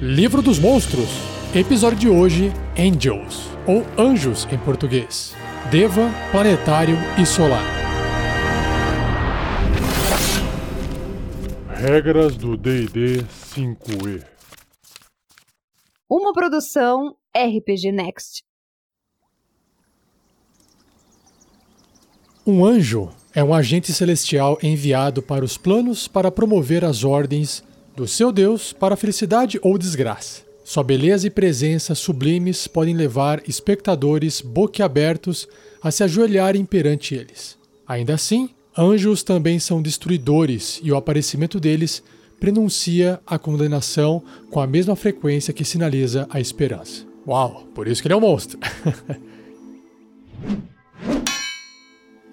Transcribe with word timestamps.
Livro 0.00 0.40
dos 0.40 0.60
Monstros. 0.60 1.08
Episódio 1.52 1.98
de 1.98 2.08
hoje: 2.08 2.52
Angels, 2.78 3.48
ou 3.66 3.84
Anjos 4.00 4.46
em 4.52 4.56
português. 4.56 5.34
Deva, 5.72 6.08
Planetário 6.30 6.94
e 7.20 7.26
Solar. 7.26 7.64
Regras 11.74 12.36
do 12.36 12.56
DD 12.56 13.24
5E. 13.24 14.24
Uma 16.08 16.32
produção 16.32 17.16
RPG 17.36 17.90
Next. 17.90 18.44
Um 22.46 22.64
anjo 22.64 23.10
é 23.34 23.42
um 23.42 23.52
agente 23.52 23.92
celestial 23.92 24.58
enviado 24.62 25.20
para 25.20 25.44
os 25.44 25.58
planos 25.58 26.06
para 26.06 26.30
promover 26.30 26.84
as 26.84 27.02
ordens 27.02 27.64
do 27.98 28.06
seu 28.06 28.30
Deus 28.30 28.72
para 28.72 28.94
felicidade 28.94 29.58
ou 29.60 29.76
desgraça. 29.76 30.42
Sua 30.64 30.84
beleza 30.84 31.26
e 31.26 31.30
presença 31.30 31.96
sublimes 31.96 32.68
podem 32.68 32.94
levar 32.94 33.42
espectadores 33.48 34.40
boquiabertos 34.40 35.48
a 35.82 35.90
se 35.90 36.04
ajoelharem 36.04 36.64
perante 36.64 37.16
eles. 37.16 37.58
Ainda 37.88 38.14
assim, 38.14 38.50
anjos 38.76 39.24
também 39.24 39.58
são 39.58 39.82
destruidores 39.82 40.78
e 40.80 40.92
o 40.92 40.96
aparecimento 40.96 41.58
deles 41.58 42.00
prenuncia 42.38 43.18
a 43.26 43.36
condenação 43.36 44.22
com 44.48 44.60
a 44.60 44.66
mesma 44.66 44.94
frequência 44.94 45.52
que 45.52 45.64
sinaliza 45.64 46.24
a 46.30 46.40
esperança. 46.40 47.04
Uau, 47.26 47.66
por 47.74 47.88
isso 47.88 48.00
que 48.00 48.06
ele 48.06 48.14
é 48.14 48.16
um 48.16 48.20
monstro. 48.20 48.60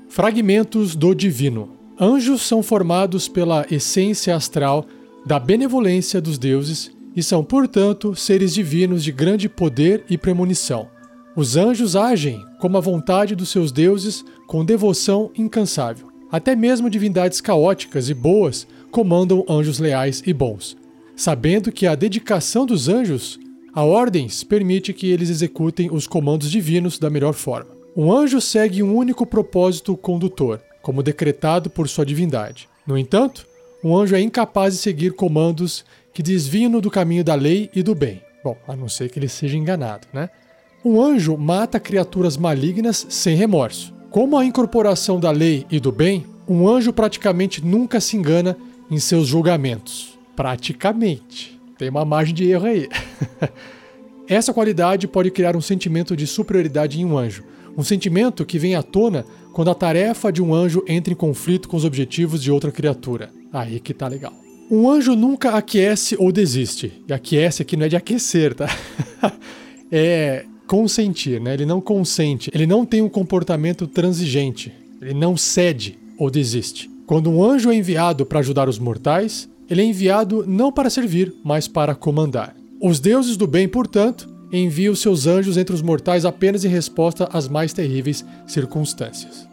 Fragmentos 0.09 0.95
do 0.95 1.16
Divino. 1.16 1.76
Anjos 2.00 2.44
são 2.44 2.62
formados 2.62 3.28
pela 3.28 3.66
essência 3.72 4.36
astral 4.36 4.86
da 5.26 5.40
benevolência 5.40 6.22
dos 6.22 6.38
deuses 6.38 6.92
e 7.16 7.24
são, 7.24 7.44
portanto, 7.44 8.14
seres 8.16 8.54
divinos 8.54 9.04
de 9.04 9.12
grande 9.12 9.50
poder 9.50 10.04
e 10.09 10.17
premonição. 10.17 10.88
Os 11.36 11.58
anjos 11.58 11.95
agem 11.95 12.45
como 12.59 12.78
a 12.78 12.82
vontade 12.82 13.36
dos 13.36 13.50
seus 13.50 13.72
deuses 13.72 14.23
com 14.48 14.64
devoção 14.64 15.32
incansável. 15.36 16.08
Até 16.32 16.56
mesmo 16.56 16.90
divindades 16.90 17.42
caóticas 17.42 18.09
e 18.09 18.14
boas 18.14 18.67
comandam 18.92 19.44
anjos 19.50 19.80
leais 19.80 20.22
e 20.26 20.34
bons, 20.34 20.78
sabendo 21.16 21.72
que 21.72 21.88
a 21.88 21.95
dedicação 21.95 22.66
dos 22.66 22.88
anjos 22.88 23.39
a 23.73 23.84
ordens 23.84 24.44
permite 24.44 24.94
que 24.94 25.12
eles 25.12 25.30
executem 25.30 25.89
os 25.92 26.08
comandos 26.08 26.50
divinos 26.50 26.98
da 26.98 27.10
melhor 27.10 27.34
forma. 27.34 27.72
Um 27.95 28.12
anjo 28.12 28.39
segue 28.39 28.82
um 28.82 28.95
único 28.95 29.26
propósito 29.26 29.98
condutor, 29.98 30.62
como 30.82 31.04
decretado 31.04 31.70
por 31.70 31.89
sua 31.89 32.06
divindade. 32.06 32.70
No 32.88 32.98
entanto, 32.98 33.45
um 33.86 33.95
anjo 33.95 34.16
é 34.16 34.19
incapaz 34.19 34.73
de 34.73 34.80
seguir 34.80 35.14
comandos 35.14 35.86
que 36.11 36.23
desviam-no 36.23 36.81
do 36.81 36.89
caminho 36.89 37.23
da 37.23 37.36
lei 37.36 37.69
e 37.72 37.83
do 37.83 37.94
bem. 37.94 38.19
Bom, 38.44 38.58
a 38.67 38.75
não 38.75 38.89
ser 38.89 39.11
que 39.11 39.19
ele 39.19 39.30
seja 39.30 39.55
enganado, 39.55 40.08
né? 40.11 40.27
Um 40.83 41.00
anjo 41.00 41.38
mata 41.38 41.80
criaturas 41.80 42.36
malignas 42.36 43.05
sem 43.09 43.36
remorso. 43.36 43.94
Como 44.09 44.39
a 44.39 44.44
incorporação 44.44 45.19
da 45.19 45.30
lei 45.30 45.67
e 45.69 45.80
do 45.80 45.92
bem, 45.92 46.25
um 46.47 46.67
anjo 46.67 46.92
praticamente 46.92 47.64
nunca 47.64 48.02
se 48.02 48.17
engana 48.17 48.58
em 48.89 48.97
seus 48.97 49.27
julgamentos. 49.27 50.17
Praticamente. 50.36 51.61
Tem 51.77 51.88
uma 51.88 52.03
margem 52.03 52.33
de 52.33 52.49
erro 52.49 52.66
aí. 52.66 52.89
Essa 54.27 54.52
qualidade 54.52 55.08
pode 55.08 55.30
criar 55.30 55.55
um 55.55 55.61
sentimento 55.61 56.17
de 56.17 56.25
superioridade 56.25 56.99
em 56.99 57.05
um 57.05 57.16
anjo, 57.16 57.44
um 57.77 57.83
sentimento 57.83 58.45
que 58.47 58.58
vem 58.58 58.73
à 58.73 58.81
tona 58.81 59.23
quando 59.53 59.70
a 59.70 59.75
tarefa 59.75 60.31
de 60.31 60.42
um 60.42 60.55
anjo 60.55 60.83
entra 60.88 61.14
em 61.14 61.16
conflito 61.16 61.70
com 61.70 61.77
os 61.77 61.86
objetivos 61.86 62.42
de 62.42 62.52
outra 62.52 62.72
criatura. 62.72 63.30
Aí 63.56 63.80
que 63.80 63.94
tá 63.94 64.09
legal. 64.09 64.34
Um 64.70 64.89
anjo 64.89 65.16
nunca 65.16 65.52
aquece 65.52 66.17
ou 66.20 66.30
desiste. 66.30 66.92
E 67.08 67.14
aquece 67.14 67.61
aqui 67.61 67.78
não 67.78 67.86
é 67.86 67.89
de 67.89 67.95
aquecer, 67.95 68.53
tá? 68.53 68.67
é 69.89 70.44
consentir, 70.67 71.39
né? 71.39 71.53
Ele 71.53 71.66
não 71.66 71.80
consente. 71.80 72.52
Ele 72.53 72.67
não 72.67 72.86
tem 72.86 73.02
um 73.02 73.08
comportamento 73.08 73.88
transigente. 73.88 74.73
Ele 75.02 75.14
não 75.14 75.38
cede 75.38 75.98
ou 76.17 76.30
desiste. 76.30 76.89
Quando 77.05 77.30
um 77.30 77.42
anjo 77.42 77.71
é 77.71 77.76
enviado 77.76 78.26
para 78.26 78.39
ajudar 78.39 78.67
os 78.67 78.77
mortais, 78.77 79.48
ele 79.70 79.82
é 79.82 79.86
enviado 79.86 80.43
não 80.45 80.70
para 80.70 80.89
servir, 80.89 81.33
mas 81.42 81.66
para 81.66 81.95
comandar. 81.95 82.54
Os 82.82 82.99
deuses 82.99 83.37
do 83.37 83.48
bem, 83.48 83.70
portanto, 83.70 84.27
enviam 84.52 84.93
seus 84.93 85.27
anjos 85.27 85.55
entre 85.55 85.73
os 85.73 85.82
mortais 85.82 86.26
apenas 86.26 86.66
em 86.66 86.70
resposta 86.70 87.30
às 87.32 87.48
mais 87.48 87.72
terríveis 87.72 88.26
circunstâncias. 88.45 89.48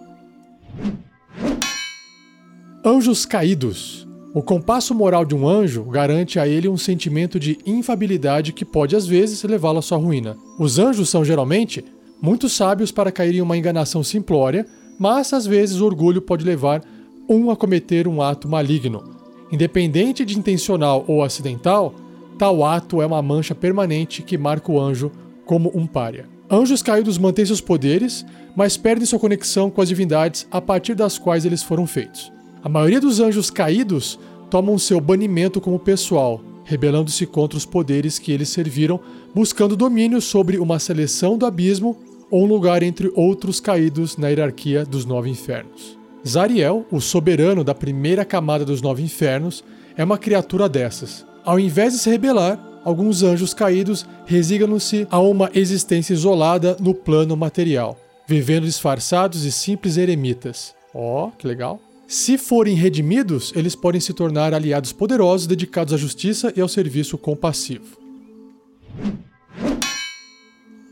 Anjos 2.84 3.24
caídos. 3.24 4.08
O 4.34 4.42
compasso 4.42 4.92
moral 4.92 5.24
de 5.24 5.36
um 5.36 5.46
anjo 5.46 5.84
garante 5.84 6.40
a 6.40 6.48
ele 6.48 6.68
um 6.68 6.76
sentimento 6.76 7.38
de 7.38 7.56
infabilidade 7.64 8.52
que 8.52 8.64
pode 8.64 8.96
às 8.96 9.06
vezes 9.06 9.44
levá-lo 9.44 9.78
à 9.78 9.82
sua 9.82 9.98
ruína. 9.98 10.36
Os 10.58 10.80
anjos 10.80 11.08
são 11.08 11.24
geralmente 11.24 11.84
muito 12.20 12.48
sábios 12.48 12.90
para 12.90 13.12
cair 13.12 13.36
em 13.36 13.40
uma 13.40 13.56
enganação 13.56 14.02
simplória, 14.02 14.66
mas 14.98 15.32
às 15.32 15.46
vezes 15.46 15.80
o 15.80 15.86
orgulho 15.86 16.20
pode 16.20 16.44
levar 16.44 16.82
um 17.28 17.52
a 17.52 17.56
cometer 17.56 18.08
um 18.08 18.20
ato 18.20 18.48
maligno. 18.48 19.04
Independente 19.52 20.24
de 20.24 20.36
intencional 20.36 21.04
ou 21.06 21.22
acidental, 21.22 21.94
tal 22.36 22.64
ato 22.64 23.00
é 23.00 23.06
uma 23.06 23.22
mancha 23.22 23.54
permanente 23.54 24.22
que 24.22 24.36
marca 24.36 24.72
o 24.72 24.80
anjo 24.80 25.12
como 25.46 25.70
um 25.72 25.86
pária. 25.86 26.28
Anjos 26.50 26.82
caídos 26.82 27.16
mantêm 27.16 27.46
seus 27.46 27.60
poderes, 27.60 28.26
mas 28.56 28.76
perdem 28.76 29.06
sua 29.06 29.20
conexão 29.20 29.70
com 29.70 29.80
as 29.80 29.88
divindades 29.88 30.48
a 30.50 30.60
partir 30.60 30.96
das 30.96 31.16
quais 31.16 31.44
eles 31.44 31.62
foram 31.62 31.86
feitos. 31.86 32.31
A 32.64 32.68
maioria 32.68 33.00
dos 33.00 33.18
anjos 33.18 33.50
caídos 33.50 34.18
tomam 34.48 34.78
seu 34.78 35.00
banimento 35.00 35.60
como 35.60 35.78
pessoal, 35.80 36.40
rebelando-se 36.64 37.26
contra 37.26 37.58
os 37.58 37.66
poderes 37.66 38.20
que 38.20 38.30
eles 38.30 38.50
serviram, 38.50 39.00
buscando 39.34 39.76
domínio 39.76 40.20
sobre 40.20 40.58
uma 40.58 40.78
seleção 40.78 41.36
do 41.36 41.44
abismo 41.44 41.98
ou 42.30 42.44
um 42.44 42.46
lugar 42.46 42.82
entre 42.82 43.10
outros 43.16 43.60
caídos 43.60 44.16
na 44.16 44.28
hierarquia 44.28 44.84
dos 44.84 45.04
nove 45.04 45.28
infernos. 45.28 45.98
Zariel, 46.26 46.86
o 46.90 47.00
soberano 47.00 47.64
da 47.64 47.74
primeira 47.74 48.24
camada 48.24 48.64
dos 48.64 48.80
nove 48.80 49.02
infernos, 49.02 49.64
é 49.96 50.04
uma 50.04 50.16
criatura 50.16 50.68
dessas. 50.68 51.26
Ao 51.44 51.58
invés 51.58 51.92
de 51.92 51.98
se 51.98 52.08
rebelar, 52.08 52.62
alguns 52.84 53.24
anjos 53.24 53.52
caídos 53.52 54.06
resignam-se 54.24 55.06
a 55.10 55.18
uma 55.18 55.50
existência 55.52 56.12
isolada 56.12 56.76
no 56.78 56.94
plano 56.94 57.36
material, 57.36 57.98
vivendo 58.24 58.66
disfarçados 58.66 59.44
e 59.44 59.50
simples 59.50 59.96
eremitas. 59.96 60.74
Ó, 60.94 61.26
oh, 61.26 61.30
que 61.32 61.46
legal! 61.46 61.80
Se 62.12 62.36
forem 62.36 62.74
redimidos, 62.74 63.54
eles 63.56 63.74
podem 63.74 63.98
se 63.98 64.12
tornar 64.12 64.52
aliados 64.52 64.92
poderosos 64.92 65.46
dedicados 65.46 65.94
à 65.94 65.96
justiça 65.96 66.52
e 66.54 66.60
ao 66.60 66.68
serviço 66.68 67.16
compassivo. 67.16 67.96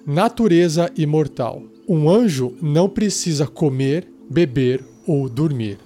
Natureza 0.07 0.91
imortal. 0.97 1.63
Um 1.87 2.09
anjo 2.09 2.55
não 2.63 2.89
precisa 2.89 3.47
comer, 3.47 4.09
beber 4.31 4.83
ou 5.07 5.29
dormir. 5.29 5.79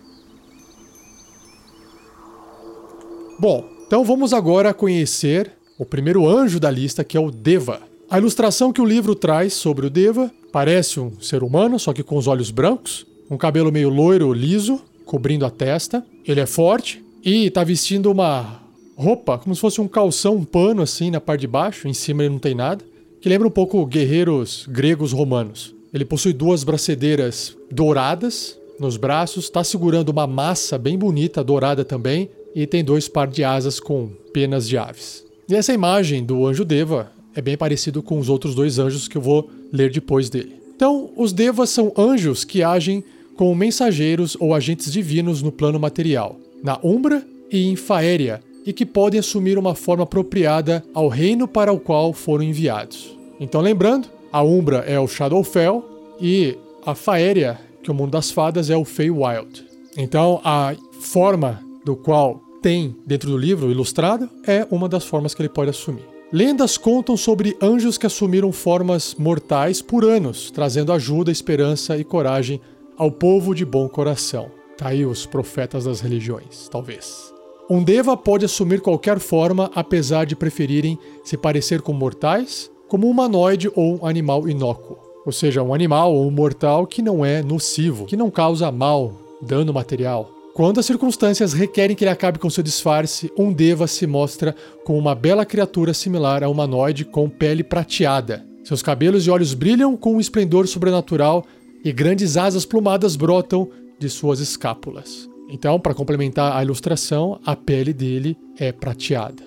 Bom, 3.36 3.68
então 3.88 4.04
vamos 4.04 4.32
agora 4.32 4.72
conhecer 4.72 5.50
o 5.76 5.84
primeiro 5.84 6.28
anjo 6.28 6.60
da 6.60 6.70
lista, 6.70 7.02
que 7.02 7.16
é 7.16 7.20
o 7.20 7.32
Deva. 7.32 7.80
A 8.08 8.18
ilustração 8.18 8.72
que 8.72 8.80
o 8.80 8.86
livro 8.86 9.16
traz 9.16 9.52
sobre 9.54 9.84
o 9.84 9.90
Deva 9.90 10.30
parece 10.52 11.00
um 11.00 11.20
ser 11.20 11.42
humano, 11.42 11.76
só 11.80 11.92
que 11.92 12.04
com 12.04 12.16
os 12.16 12.28
olhos 12.28 12.52
brancos, 12.52 13.04
um 13.28 13.36
cabelo 13.36 13.72
meio 13.72 13.88
loiro, 13.88 14.32
liso, 14.32 14.80
cobrindo 15.04 15.44
a 15.44 15.50
testa. 15.50 16.04
Ele 16.26 16.40
é 16.40 16.46
forte 16.46 17.04
e 17.24 17.46
está 17.46 17.64
vestindo 17.64 18.10
uma 18.10 18.60
roupa, 18.96 19.38
como 19.38 19.54
se 19.54 19.60
fosse 19.60 19.80
um 19.80 19.88
calção, 19.88 20.36
um 20.36 20.44
pano 20.44 20.82
assim 20.82 21.10
na 21.10 21.20
parte 21.20 21.42
de 21.42 21.46
baixo, 21.46 21.88
em 21.88 21.94
cima 21.94 22.22
ele 22.22 22.32
não 22.32 22.38
tem 22.38 22.54
nada, 22.54 22.84
que 23.20 23.28
lembra 23.28 23.48
um 23.48 23.50
pouco 23.50 23.84
guerreiros 23.86 24.66
gregos 24.68 25.12
romanos. 25.12 25.74
Ele 25.92 26.04
possui 26.04 26.32
duas 26.32 26.64
bracedeiras 26.64 27.56
douradas 27.70 28.58
nos 28.78 28.96
braços, 28.96 29.44
está 29.44 29.62
segurando 29.62 30.10
uma 30.10 30.26
massa 30.26 30.76
bem 30.76 30.98
bonita, 30.98 31.42
dourada 31.44 31.84
também, 31.84 32.28
e 32.54 32.66
tem 32.66 32.84
dois 32.84 33.08
par 33.08 33.28
de 33.28 33.42
asas 33.42 33.80
com 33.80 34.08
penas 34.32 34.68
de 34.68 34.76
aves. 34.76 35.24
E 35.48 35.54
essa 35.54 35.72
imagem 35.72 36.24
do 36.24 36.46
anjo 36.46 36.64
Deva 36.64 37.12
é 37.34 37.42
bem 37.42 37.56
parecido 37.56 38.02
com 38.02 38.18
os 38.18 38.28
outros 38.28 38.54
dois 38.54 38.78
anjos 38.78 39.08
que 39.08 39.16
eu 39.16 39.22
vou 39.22 39.50
ler 39.72 39.90
depois 39.90 40.30
dele. 40.30 40.54
Então, 40.74 41.10
os 41.16 41.32
Devas 41.32 41.70
são 41.70 41.92
anjos 41.96 42.44
que 42.44 42.62
agem 42.62 43.04
como 43.36 43.54
mensageiros 43.54 44.36
ou 44.38 44.54
agentes 44.54 44.92
divinos 44.92 45.42
no 45.42 45.52
plano 45.52 45.78
material, 45.78 46.38
na 46.62 46.78
Umbra 46.82 47.26
e 47.50 47.68
em 47.68 47.76
Faéria, 47.76 48.40
e 48.66 48.72
que 48.72 48.86
podem 48.86 49.20
assumir 49.20 49.58
uma 49.58 49.74
forma 49.74 50.04
apropriada 50.04 50.82
ao 50.94 51.08
reino 51.08 51.46
para 51.46 51.72
o 51.72 51.78
qual 51.78 52.12
foram 52.12 52.44
enviados. 52.44 53.16
Então, 53.38 53.60
lembrando, 53.60 54.08
a 54.32 54.42
Umbra 54.42 54.78
é 54.78 54.98
o 54.98 55.06
Shadowfell 55.06 55.84
e 56.20 56.56
a 56.84 56.94
Faéria, 56.94 57.60
que 57.82 57.90
é 57.90 57.92
o 57.92 57.96
mundo 57.96 58.12
das 58.12 58.30
fadas, 58.30 58.70
é 58.70 58.76
o 58.76 58.84
Feywild. 58.84 59.64
Então, 59.96 60.40
a 60.42 60.74
forma 61.00 61.60
do 61.84 61.94
qual 61.94 62.40
tem 62.62 62.96
dentro 63.06 63.30
do 63.30 63.36
livro 63.36 63.70
ilustrado 63.70 64.28
é 64.46 64.66
uma 64.70 64.88
das 64.88 65.04
formas 65.04 65.34
que 65.34 65.42
ele 65.42 65.50
pode 65.50 65.70
assumir. 65.70 66.02
Lendas 66.32 66.76
contam 66.76 67.16
sobre 67.16 67.56
anjos 67.62 67.96
que 67.96 68.06
assumiram 68.06 68.50
formas 68.50 69.14
mortais 69.16 69.80
por 69.80 70.04
anos, 70.04 70.50
trazendo 70.50 70.92
ajuda, 70.92 71.30
esperança 71.30 71.96
e 71.96 72.02
coragem 72.02 72.60
ao 72.96 73.10
povo 73.10 73.54
de 73.54 73.64
bom 73.64 73.88
coração. 73.88 74.50
Tá 74.76 74.88
aí 74.88 75.04
os 75.04 75.26
profetas 75.26 75.84
das 75.84 76.00
religiões, 76.00 76.68
talvez. 76.68 77.32
Um 77.70 77.82
Deva 77.82 78.16
pode 78.16 78.44
assumir 78.44 78.80
qualquer 78.80 79.18
forma, 79.18 79.70
apesar 79.74 80.26
de 80.26 80.36
preferirem 80.36 80.98
se 81.24 81.36
parecer 81.36 81.80
com 81.80 81.92
mortais, 81.92 82.70
como 82.88 83.06
um 83.06 83.10
humanoide 83.10 83.70
ou 83.74 84.02
um 84.02 84.06
animal 84.06 84.48
inócuo. 84.48 84.98
Ou 85.24 85.32
seja, 85.32 85.62
um 85.62 85.72
animal 85.72 86.14
ou 86.14 86.26
um 86.26 86.30
mortal 86.30 86.86
que 86.86 87.00
não 87.00 87.24
é 87.24 87.42
nocivo, 87.42 88.04
que 88.04 88.16
não 88.16 88.30
causa 88.30 88.70
mal, 88.70 89.12
dano 89.40 89.72
material. 89.72 90.30
Quando 90.54 90.78
as 90.78 90.86
circunstâncias 90.86 91.52
requerem 91.52 91.96
que 91.96 92.04
ele 92.04 92.10
acabe 92.10 92.38
com 92.38 92.50
seu 92.50 92.62
disfarce, 92.62 93.32
um 93.36 93.52
Deva 93.52 93.86
se 93.86 94.06
mostra 94.06 94.54
como 94.84 94.98
uma 94.98 95.14
bela 95.14 95.44
criatura 95.44 95.94
similar 95.94 96.44
a 96.44 96.48
um 96.48 96.52
humanoide 96.52 97.04
com 97.04 97.28
pele 97.28 97.64
prateada. 97.64 98.44
Seus 98.62 98.82
cabelos 98.82 99.26
e 99.26 99.30
olhos 99.30 99.52
brilham 99.52 99.96
com 99.96 100.14
um 100.14 100.20
esplendor 100.20 100.68
sobrenatural 100.68 101.44
e 101.84 101.92
grandes 101.92 102.36
asas 102.36 102.64
plumadas 102.64 103.14
brotam 103.14 103.68
de 103.98 104.08
suas 104.08 104.40
escápulas. 104.40 105.28
Então, 105.48 105.78
para 105.78 105.94
complementar 105.94 106.56
a 106.56 106.62
ilustração, 106.62 107.38
a 107.44 107.54
pele 107.54 107.92
dele 107.92 108.36
é 108.58 108.72
prateada. 108.72 109.42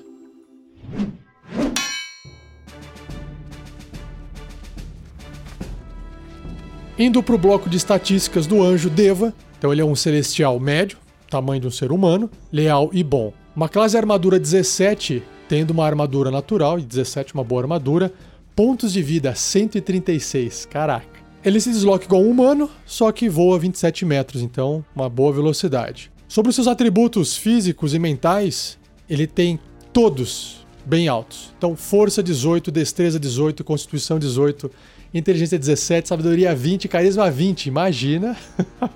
Indo 6.97 7.21
para 7.21 7.35
o 7.35 7.37
bloco 7.37 7.69
de 7.69 7.77
estatísticas 7.77 8.47
do 8.47 8.61
anjo 8.61 8.89
Deva, 8.89 9.33
então 9.57 9.71
ele 9.71 9.81
é 9.81 9.85
um 9.85 9.95
celestial 9.95 10.59
médio, 10.59 10.97
tamanho 11.29 11.61
de 11.61 11.67
um 11.67 11.71
ser 11.71 11.91
humano, 11.91 12.29
leal 12.51 12.89
e 12.93 13.03
bom. 13.03 13.33
Uma 13.55 13.67
classe 13.67 13.97
armadura 13.97 14.39
17, 14.39 15.23
tendo 15.49 15.71
uma 15.71 15.85
armadura 15.85 16.31
natural, 16.31 16.79
e 16.79 16.83
17 16.83 17.33
uma 17.33 17.43
boa 17.43 17.61
armadura. 17.61 18.11
Pontos 18.55 18.93
de 18.93 19.01
vida 19.01 19.35
136, 19.35 20.65
caraca. 20.65 21.16
Ele 21.43 21.59
se 21.59 21.69
desloca 21.71 22.05
igual 22.05 22.21
um 22.21 22.29
humano, 22.29 22.69
só 22.85 23.11
que 23.11 23.29
voa 23.29 23.59
27 23.59 24.05
metros, 24.05 24.41
então 24.41 24.83
uma 24.95 25.09
boa 25.09 25.31
velocidade. 25.31 26.11
Sobre 26.27 26.49
os 26.49 26.55
seus 26.55 26.67
atributos 26.67 27.37
físicos 27.37 27.93
e 27.93 27.99
mentais, 27.99 28.77
ele 29.09 29.25
tem 29.25 29.59
todos 29.93 30.65
bem 30.85 31.07
altos. 31.07 31.53
Então, 31.57 31.75
força 31.75 32.21
18, 32.21 32.71
destreza 32.71 33.19
18, 33.19 33.63
constituição 33.63 34.19
18, 34.19 34.69
inteligência 35.13 35.57
17, 35.57 36.09
sabedoria 36.09 36.55
20, 36.55 36.87
carisma 36.87 37.29
20. 37.29 37.67
Imagina! 37.67 38.35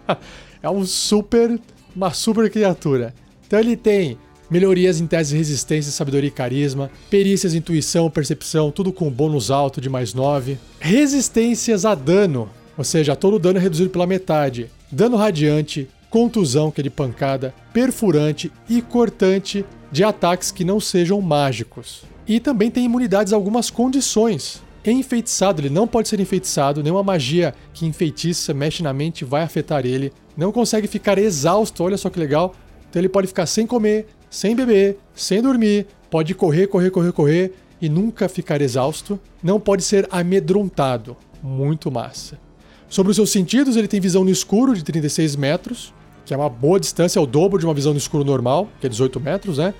é 0.61 0.69
um 0.69 0.85
super, 0.85 1.59
uma 1.95 2.11
super 2.11 2.49
criatura. 2.49 3.13
Então 3.45 3.59
ele 3.59 3.75
tem 3.75 4.17
melhorias 4.51 4.99
em 4.99 5.07
testes 5.07 5.29
de 5.29 5.37
resistência, 5.37 5.91
sabedoria 5.91 6.27
e 6.27 6.31
carisma, 6.31 6.91
perícias, 7.09 7.55
intuição, 7.55 8.09
percepção, 8.09 8.69
tudo 8.69 8.91
com 8.91 9.09
bônus 9.09 9.49
alto 9.49 9.79
de 9.79 9.89
mais 9.89 10.13
9. 10.13 10.57
Resistências 10.79 11.85
a 11.85 11.95
dano, 11.95 12.49
ou 12.77 12.83
seja, 12.83 13.15
todo 13.15 13.37
o 13.37 13.39
dano 13.39 13.57
é 13.57 13.61
reduzido 13.61 13.89
pela 13.89 14.05
metade. 14.05 14.69
Dano 14.91 15.15
radiante, 15.15 15.87
contusão, 16.09 16.69
que 16.69 16.81
é 16.81 16.83
de 16.83 16.89
pancada, 16.89 17.55
perfurante 17.73 18.51
e 18.69 18.81
cortante 18.81 19.65
de 19.91 20.03
ataques 20.03 20.51
que 20.51 20.65
não 20.65 20.79
sejam 20.79 21.21
mágicos. 21.21 22.03
E 22.27 22.39
também 22.39 22.69
tem 22.69 22.85
imunidades 22.85 23.31
a 23.33 23.35
algumas 23.37 23.69
condições. 23.69 24.61
Enfeitiçado, 24.85 25.61
ele 25.61 25.69
não 25.69 25.87
pode 25.87 26.09
ser 26.09 26.19
enfeitiçado, 26.19 26.83
nenhuma 26.83 27.03
magia 27.03 27.53
que 27.73 27.85
enfeitiça, 27.85 28.53
mexe 28.53 28.83
na 28.83 28.91
mente, 28.91 29.23
vai 29.23 29.43
afetar 29.43 29.85
ele 29.85 30.11
não 30.35 30.51
consegue 30.51 30.87
ficar 30.87 31.17
exausto, 31.17 31.83
olha 31.83 31.97
só 31.97 32.09
que 32.09 32.19
legal. 32.19 32.55
Então 32.89 32.99
ele 32.99 33.09
pode 33.09 33.27
ficar 33.27 33.45
sem 33.45 33.65
comer, 33.65 34.07
sem 34.31 34.55
beber, 34.55 34.97
sem 35.13 35.41
dormir, 35.41 35.85
pode 36.09 36.33
correr, 36.33 36.65
correr, 36.67 36.89
correr, 36.89 37.11
correr 37.11 37.53
e 37.81 37.89
nunca 37.89 38.29
ficar 38.29 38.61
exausto. 38.61 39.19
Não 39.43 39.59
pode 39.59 39.83
ser 39.83 40.07
amedrontado. 40.09 41.17
Muito 41.43 41.91
massa. 41.91 42.39
Sobre 42.87 43.11
os 43.11 43.17
seus 43.17 43.29
sentidos, 43.29 43.75
ele 43.75 43.89
tem 43.89 43.99
visão 43.99 44.23
no 44.23 44.29
escuro 44.29 44.73
de 44.73 44.83
36 44.83 45.35
metros, 45.35 45.93
que 46.25 46.33
é 46.33 46.37
uma 46.37 46.49
boa 46.49 46.79
distância, 46.79 47.19
é 47.19 47.21
o 47.21 47.25
dobro 47.25 47.59
de 47.59 47.65
uma 47.65 47.73
visão 47.73 47.91
no 47.91 47.97
escuro 47.97 48.23
normal, 48.23 48.69
que 48.79 48.87
é 48.87 48.89
18 48.89 49.19
metros, 49.19 49.57
né? 49.57 49.73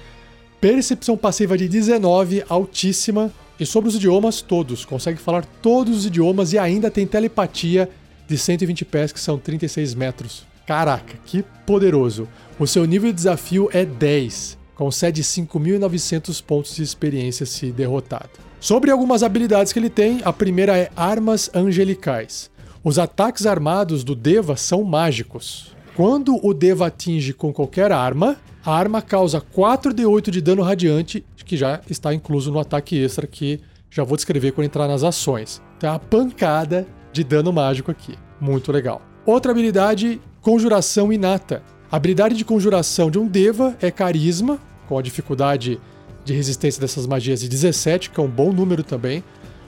Percepção 0.60 1.16
passiva 1.16 1.58
de 1.58 1.70
19, 1.70 2.44
altíssima. 2.50 3.32
E 3.58 3.66
sobre 3.66 3.90
os 3.90 3.96
idiomas, 3.96 4.42
todos. 4.42 4.84
Consegue 4.84 5.20
falar 5.20 5.46
todos 5.62 6.00
os 6.00 6.06
idiomas 6.06 6.52
e 6.52 6.58
ainda 6.58 6.92
tem 6.92 7.08
telepatia 7.08 7.90
de 8.28 8.38
120 8.38 8.84
pés, 8.86 9.12
que 9.14 9.20
são 9.20 9.38
36 9.38 9.94
metros. 9.94 10.51
Caraca, 10.72 11.18
que 11.26 11.44
poderoso! 11.66 12.30
O 12.58 12.66
seu 12.66 12.86
nível 12.86 13.10
de 13.10 13.18
desafio 13.18 13.68
é 13.74 13.84
10, 13.84 14.58
concede 14.74 15.22
5.900 15.22 16.42
pontos 16.42 16.78
de 16.78 16.82
experiência 16.82 17.46
se 17.46 17.74
derrotado. 17.74 18.30
Sobre 18.58 18.90
algumas 18.90 19.22
habilidades 19.22 19.74
que 19.74 19.80
ele 19.80 19.90
tem, 19.90 20.22
a 20.24 20.32
primeira 20.32 20.78
é 20.78 20.90
Armas 20.96 21.52
Angelicais. 21.54 22.50
Os 22.82 22.98
ataques 22.98 23.46
armados 23.46 24.02
do 24.06 24.16
Deva 24.16 24.56
são 24.56 24.82
mágicos. 24.86 25.76
Quando 25.94 26.40
o 26.42 26.54
Deva 26.54 26.88
atinge 26.88 27.34
com 27.34 27.52
qualquer 27.52 27.92
arma, 27.92 28.38
a 28.64 28.74
arma 28.74 29.02
causa 29.02 29.42
4d8 29.42 30.30
de 30.30 30.40
dano 30.40 30.62
radiante, 30.62 31.26
que 31.44 31.58
já 31.58 31.82
está 31.90 32.14
incluso 32.14 32.50
no 32.50 32.60
ataque 32.60 32.98
extra 32.98 33.28
que 33.28 33.60
já 33.90 34.06
vou 34.06 34.16
descrever 34.16 34.54
quando 34.54 34.68
entrar 34.68 34.88
nas 34.88 35.04
ações. 35.04 35.62
Então 35.76 35.90
é 35.90 35.92
uma 35.92 36.00
pancada 36.00 36.88
de 37.12 37.26
dano 37.26 37.52
mágico 37.52 37.92
aqui. 37.92 38.18
Muito 38.40 38.72
legal. 38.72 39.02
Outra 39.26 39.52
habilidade, 39.52 40.20
conjuração 40.42 41.14
inata. 41.14 41.62
A 41.92 41.98
habilidade 41.98 42.36
de 42.36 42.44
conjuração 42.44 43.12
de 43.12 43.20
um 43.20 43.28
Deva 43.28 43.78
é 43.80 43.92
carisma, 43.92 44.60
com 44.88 44.98
a 44.98 45.02
dificuldade 45.02 45.80
de 46.26 46.34
resistência 46.34 46.82
dessas 46.82 47.06
magias 47.06 47.42
de 47.42 47.48
17, 47.48 48.10
que 48.10 48.20
é 48.20 48.24
um 48.24 48.28
bom 48.28 48.52
número 48.52 48.84
também. 48.84 49.24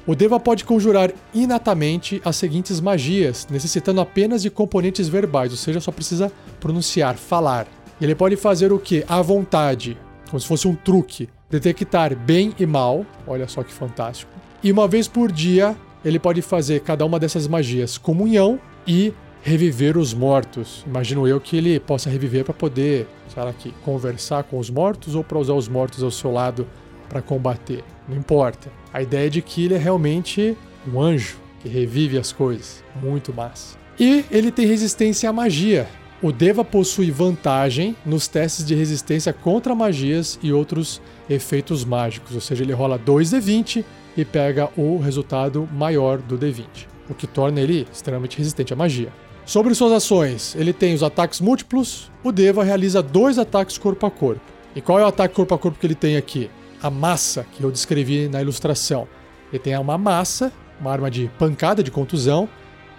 O 0.05 0.15
Deva 0.15 0.39
pode 0.39 0.65
conjurar 0.65 1.11
inatamente 1.33 2.21
as 2.25 2.35
seguintes 2.35 2.81
magias, 2.81 3.47
necessitando 3.49 4.01
apenas 4.01 4.41
de 4.41 4.49
componentes 4.49 5.07
verbais, 5.07 5.51
ou 5.51 5.57
seja, 5.57 5.79
só 5.79 5.91
precisa 5.91 6.31
pronunciar, 6.59 7.15
falar. 7.15 7.67
Ele 8.01 8.15
pode 8.15 8.35
fazer 8.35 8.73
o 8.73 8.79
que? 8.79 9.05
À 9.07 9.21
vontade, 9.21 9.97
como 10.29 10.39
se 10.39 10.47
fosse 10.47 10.67
um 10.67 10.75
truque. 10.75 11.29
Detectar 11.49 12.15
bem 12.15 12.53
e 12.59 12.65
mal, 12.65 13.05
olha 13.27 13.47
só 13.47 13.63
que 13.63 13.71
fantástico. 13.71 14.31
E 14.63 14.71
uma 14.71 14.87
vez 14.87 15.07
por 15.07 15.31
dia, 15.31 15.75
ele 16.03 16.19
pode 16.19 16.41
fazer 16.41 16.81
cada 16.81 17.05
uma 17.05 17.19
dessas 17.19 17.47
magias 17.47 17.97
comunhão 17.97 18.59
e 18.87 19.13
reviver 19.43 19.97
os 19.97 20.13
mortos. 20.13 20.83
Imagino 20.87 21.27
eu 21.27 21.39
que 21.39 21.57
ele 21.57 21.79
possa 21.79 22.09
reviver 22.09 22.45
para 22.45 22.53
poder, 22.53 23.07
será 23.27 23.51
que 23.51 23.71
conversar 23.83 24.43
com 24.43 24.57
os 24.57 24.69
mortos 24.69 25.15
ou 25.15 25.23
para 25.23 25.37
usar 25.37 25.53
os 25.53 25.67
mortos 25.67 26.01
ao 26.01 26.09
seu 26.09 26.31
lado 26.31 26.65
para 27.09 27.21
combater. 27.21 27.83
Não 28.07 28.17
importa. 28.17 28.71
A 28.93 29.01
ideia 29.01 29.27
é 29.27 29.29
de 29.29 29.41
que 29.41 29.65
ele 29.65 29.75
é 29.75 29.77
realmente 29.77 30.57
um 30.87 30.99
anjo 30.99 31.37
que 31.61 31.67
revive 31.67 32.17
as 32.17 32.31
coisas. 32.31 32.83
Muito 33.01 33.33
massa. 33.33 33.77
E 33.99 34.25
ele 34.31 34.49
tem 34.49 34.65
resistência 34.65 35.29
à 35.29 35.33
magia. 35.33 35.87
O 36.21 36.31
Deva 36.31 36.63
possui 36.63 37.11
vantagem 37.11 37.97
nos 38.05 38.29
testes 38.29 38.65
de 38.65 38.73
resistência 38.73 39.33
contra 39.33 39.75
magias 39.75 40.39
e 40.41 40.53
outros 40.53 41.01
efeitos 41.29 41.83
mágicos, 41.83 42.33
ou 42.33 42.39
seja, 42.39 42.63
ele 42.63 42.71
rola 42.71 42.97
2d20 42.97 43.83
e 44.15 44.23
pega 44.23 44.69
o 44.77 44.97
resultado 44.99 45.67
maior 45.71 46.19
do 46.19 46.37
D20, 46.37 46.65
o 47.09 47.13
que 47.13 47.27
torna 47.27 47.59
ele 47.59 47.85
extremamente 47.91 48.37
resistente 48.37 48.71
à 48.71 48.75
magia. 48.75 49.09
Sobre 49.45 49.75
suas 49.75 49.91
ações, 49.91 50.55
ele 50.55 50.71
tem 50.71 50.93
os 50.93 51.03
ataques 51.03 51.41
múltiplos, 51.41 52.09
o 52.23 52.31
Deva 52.31 52.63
realiza 52.63 53.03
dois 53.03 53.37
ataques 53.37 53.77
corpo 53.77 54.05
a 54.05 54.11
corpo. 54.11 54.41
E 54.73 54.81
qual 54.81 54.97
é 54.99 55.03
o 55.03 55.07
ataque 55.07 55.35
corpo 55.35 55.53
a 55.53 55.59
corpo 55.59 55.77
que 55.77 55.85
ele 55.85 55.95
tem 55.95 56.15
aqui? 56.15 56.49
A 56.81 56.89
massa, 56.89 57.45
que 57.51 57.61
eu 57.61 57.69
descrevi 57.69 58.29
na 58.29 58.41
ilustração. 58.41 59.07
Ele 59.51 59.59
tem 59.59 59.77
uma 59.77 59.97
massa, 59.97 60.51
uma 60.79 60.91
arma 60.91 61.11
de 61.11 61.29
pancada, 61.37 61.83
de 61.83 61.91
contusão, 61.91 62.47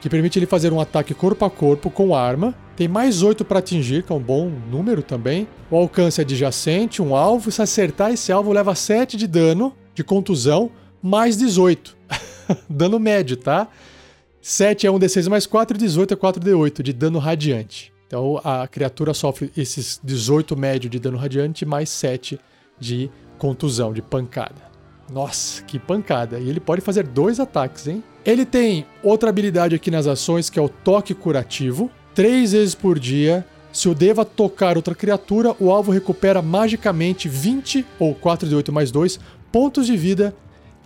que 0.02 0.10
permite 0.10 0.38
ele 0.38 0.44
fazer 0.44 0.70
um 0.70 0.78
ataque 0.78 1.14
corpo 1.14 1.46
a 1.46 1.50
corpo 1.50 1.90
com 1.90 2.14
arma. 2.14 2.54
Tem 2.76 2.86
mais 2.86 3.22
8 3.22 3.42
para 3.42 3.60
atingir, 3.60 4.02
que 4.02 4.12
é 4.12 4.14
um 4.14 4.20
bom 4.20 4.52
número 4.70 5.02
também. 5.02 5.48
O 5.70 5.76
alcance 5.76 6.20
é 6.20 6.24
adjacente, 6.24 7.00
um 7.00 7.16
alvo. 7.16 7.50
Se 7.50 7.62
acertar 7.62 8.12
esse 8.12 8.30
alvo, 8.30 8.52
leva 8.52 8.74
7 8.74 9.16
de 9.16 9.26
dano 9.26 9.74
de 9.94 10.04
contusão 10.04 10.70
mais 11.02 11.38
18. 11.38 11.96
dano 12.68 13.00
médio, 13.00 13.38
tá? 13.38 13.68
7 14.46 14.86
é 14.86 14.90
1d6 14.90 15.30
mais 15.30 15.46
4 15.46 15.74
e 15.74 15.80
18 15.80 16.12
é 16.12 16.16
4d8 16.18 16.82
de 16.82 16.92
dano 16.92 17.18
radiante. 17.18 17.90
Então 18.06 18.38
a 18.44 18.68
criatura 18.68 19.14
sofre 19.14 19.50
esses 19.56 19.98
18 20.04 20.54
médio 20.54 20.90
de 20.90 20.98
dano 20.98 21.16
radiante 21.16 21.64
mais 21.64 21.88
7 21.88 22.38
de 22.78 23.10
contusão, 23.38 23.90
de 23.90 24.02
pancada. 24.02 24.70
Nossa, 25.10 25.62
que 25.62 25.78
pancada! 25.78 26.38
E 26.38 26.46
ele 26.46 26.60
pode 26.60 26.82
fazer 26.82 27.06
dois 27.06 27.40
ataques, 27.40 27.88
hein? 27.88 28.04
Ele 28.22 28.44
tem 28.44 28.84
outra 29.02 29.30
habilidade 29.30 29.74
aqui 29.74 29.90
nas 29.90 30.06
ações 30.06 30.50
que 30.50 30.58
é 30.58 30.62
o 30.62 30.68
toque 30.68 31.14
curativo. 31.14 31.90
Três 32.14 32.52
vezes 32.52 32.74
por 32.74 32.98
dia, 32.98 33.46
se 33.72 33.88
o 33.88 33.94
Deva 33.94 34.26
tocar 34.26 34.76
outra 34.76 34.94
criatura, 34.94 35.56
o 35.58 35.70
alvo 35.70 35.90
recupera 35.90 36.42
magicamente 36.42 37.30
20 37.30 37.82
ou 37.98 38.14
4 38.14 38.46
de 38.46 38.54
8 38.54 38.70
mais 38.70 38.90
2 38.90 39.18
pontos 39.50 39.86
de 39.86 39.96
vida 39.96 40.36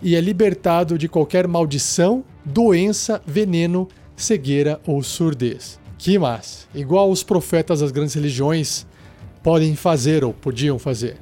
e 0.01 0.15
é 0.15 0.21
libertado 0.21 0.97
de 0.97 1.07
qualquer 1.07 1.47
maldição, 1.47 2.23
doença, 2.43 3.21
veneno, 3.25 3.87
cegueira 4.15 4.79
ou 4.85 5.01
surdez. 5.03 5.79
Que 5.97 6.17
massa! 6.17 6.67
Igual 6.73 7.11
os 7.11 7.23
profetas 7.23 7.81
das 7.81 7.91
grandes 7.91 8.13
religiões 8.13 8.85
podem 9.43 9.75
fazer 9.75 10.23
ou 10.23 10.33
podiam 10.33 10.79
fazer. 10.79 11.17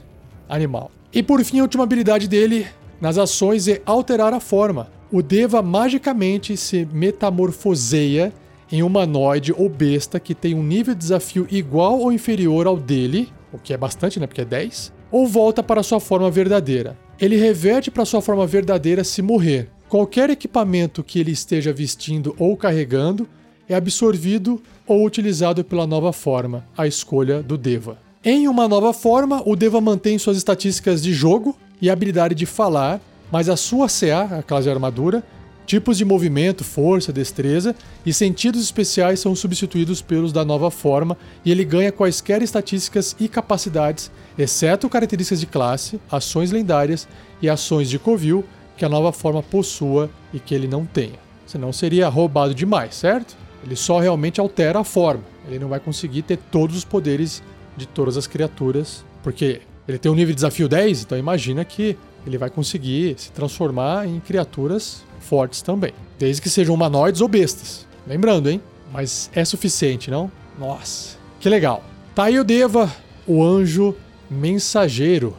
Animal. 0.48 0.92
E 1.14 1.24
por 1.24 1.44
fim, 1.44 1.60
a 1.60 1.64
última 1.64 1.84
habilidade 1.84 2.28
dele 2.28 2.68
nas 3.02 3.18
ações 3.18 3.68
é 3.68 3.82
alterar 3.86 4.34
a 4.34 4.40
forma. 4.40 4.90
O 5.12 5.22
Deva 5.22 5.62
magicamente 5.62 6.56
se 6.58 6.88
metamorfoseia 6.92 8.34
em 8.72 8.84
humanoide 8.84 9.54
ou 9.54 9.70
besta 9.70 10.20
que 10.20 10.36
tem 10.36 10.54
um 10.54 10.64
nível 10.64 10.94
de 10.94 11.00
desafio 11.00 11.48
igual 11.50 12.00
ou 12.00 12.12
inferior 12.12 12.68
ao 12.68 12.78
dele 12.78 13.30
o 13.52 13.58
que 13.58 13.74
é 13.74 13.78
bastante, 13.78 14.20
né? 14.20 14.28
Porque 14.28 14.42
é 14.42 14.46
10, 14.46 14.94
ou 15.12 15.28
volta 15.28 15.64
para 15.64 15.84
sua 15.84 16.00
forma 16.00 16.30
verdadeira. 16.30 16.98
Ele 17.20 17.36
reverte 17.36 17.90
para 17.90 18.06
sua 18.06 18.22
forma 18.22 18.46
verdadeira 18.46 19.04
se 19.04 19.22
morrer. 19.22 19.70
Qualquer 19.90 20.30
equipamento 20.30 21.04
que 21.04 21.20
ele 21.20 21.32
esteja 21.32 21.74
vestindo 21.74 22.36
ou 22.38 22.56
carregando 22.56 23.28
é 23.68 23.74
absorvido 23.74 24.62
ou 24.86 25.04
utilizado 25.04 25.64
pela 25.64 25.88
nova 25.88 26.14
forma, 26.14 26.66
a 26.78 26.86
escolha 26.86 27.42
do 27.42 27.58
Deva. 27.58 27.98
Em 28.24 28.48
uma 28.48 28.68
nova 28.68 28.94
forma, 28.94 29.42
o 29.46 29.56
Deva 29.56 29.82
mantém 29.82 30.20
suas 30.20 30.38
estatísticas 30.38 31.02
de 31.02 31.12
jogo 31.12 31.58
e 31.82 31.90
habilidade 31.90 32.36
de 32.36 32.46
falar, 32.46 33.02
mas 33.32 33.50
a 33.50 33.58
sua 33.58 33.88
CA, 33.88 34.38
a 34.40 34.44
classe 34.44 34.64
de 34.64 34.70
armadura, 34.70 35.24
tipos 35.68 35.98
de 35.98 36.06
movimento, 36.06 36.64
força, 36.64 37.12
destreza 37.12 37.76
e 38.06 38.14
sentidos 38.14 38.64
especiais 38.64 39.20
são 39.20 39.36
substituídos 39.36 40.02
pelos 40.02 40.32
da 40.32 40.46
nova 40.46 40.72
forma 40.72 41.18
e 41.44 41.52
ele 41.52 41.66
ganha 41.66 41.92
quaisquer 41.92 42.42
estatísticas 42.42 43.16
e 43.20 43.28
capacidades, 43.28 44.10
exceto 44.40 44.90
características 44.90 45.42
de 45.42 45.46
classe, 45.46 46.00
ações 46.10 46.52
lendárias 46.52 47.06
e 47.42 47.50
ações 47.50 47.90
de 47.90 48.00
Covil 48.00 48.46
que 48.78 48.86
a 48.86 48.90
nova 48.90 49.12
forma 49.12 49.44
possua 49.44 50.10
e 50.34 50.40
que 50.40 50.56
ele 50.56 50.68
não 50.68 50.86
tenha. 50.86 51.20
Senão 51.46 51.74
seria 51.74 52.08
roubado 52.08 52.56
demais, 52.56 52.96
certo? 52.96 53.36
Ele 53.64 53.76
só 53.76 54.00
realmente 54.00 54.40
altera 54.40 54.80
a 54.80 54.84
forma. 54.84 55.24
Ele 55.48 55.60
não 55.60 55.68
vai 55.68 55.80
conseguir 55.80 56.22
ter 56.22 56.38
todos 56.38 56.78
os 56.78 56.86
poderes 56.86 57.44
de 57.76 57.86
todas 57.86 58.16
as 58.16 58.28
criaturas, 58.28 59.04
porque 59.22 59.62
ele 59.88 59.98
tem 59.98 60.12
um 60.12 60.16
nível 60.16 60.32
de 60.32 60.36
desafio 60.36 60.70
10, 60.70 61.04
então 61.04 61.18
imagina 61.18 61.66
que 61.66 61.98
ele 62.26 62.38
vai 62.38 62.50
conseguir 62.50 63.16
se 63.18 63.32
transformar 63.32 64.08
em 64.08 64.20
criaturas 64.20 65.04
fortes 65.20 65.62
também. 65.62 65.94
Desde 66.18 66.42
que 66.42 66.50
sejam 66.50 66.76
humanoides 66.76 67.22
ou 67.22 67.28
bestas. 67.28 67.86
Lembrando, 68.06 68.50
hein? 68.50 68.62
Mas 68.92 69.30
é 69.34 69.44
suficiente, 69.44 70.10
não? 70.10 70.32
Nossa, 70.58 71.18
que 71.40 71.50
legal. 71.50 71.84
Tá 72.16 72.26
aí 72.26 72.40
o 72.40 72.44
Deva, 72.44 72.92
o 73.28 73.44
anjo 73.44 73.96
mensageiro. 74.30 75.36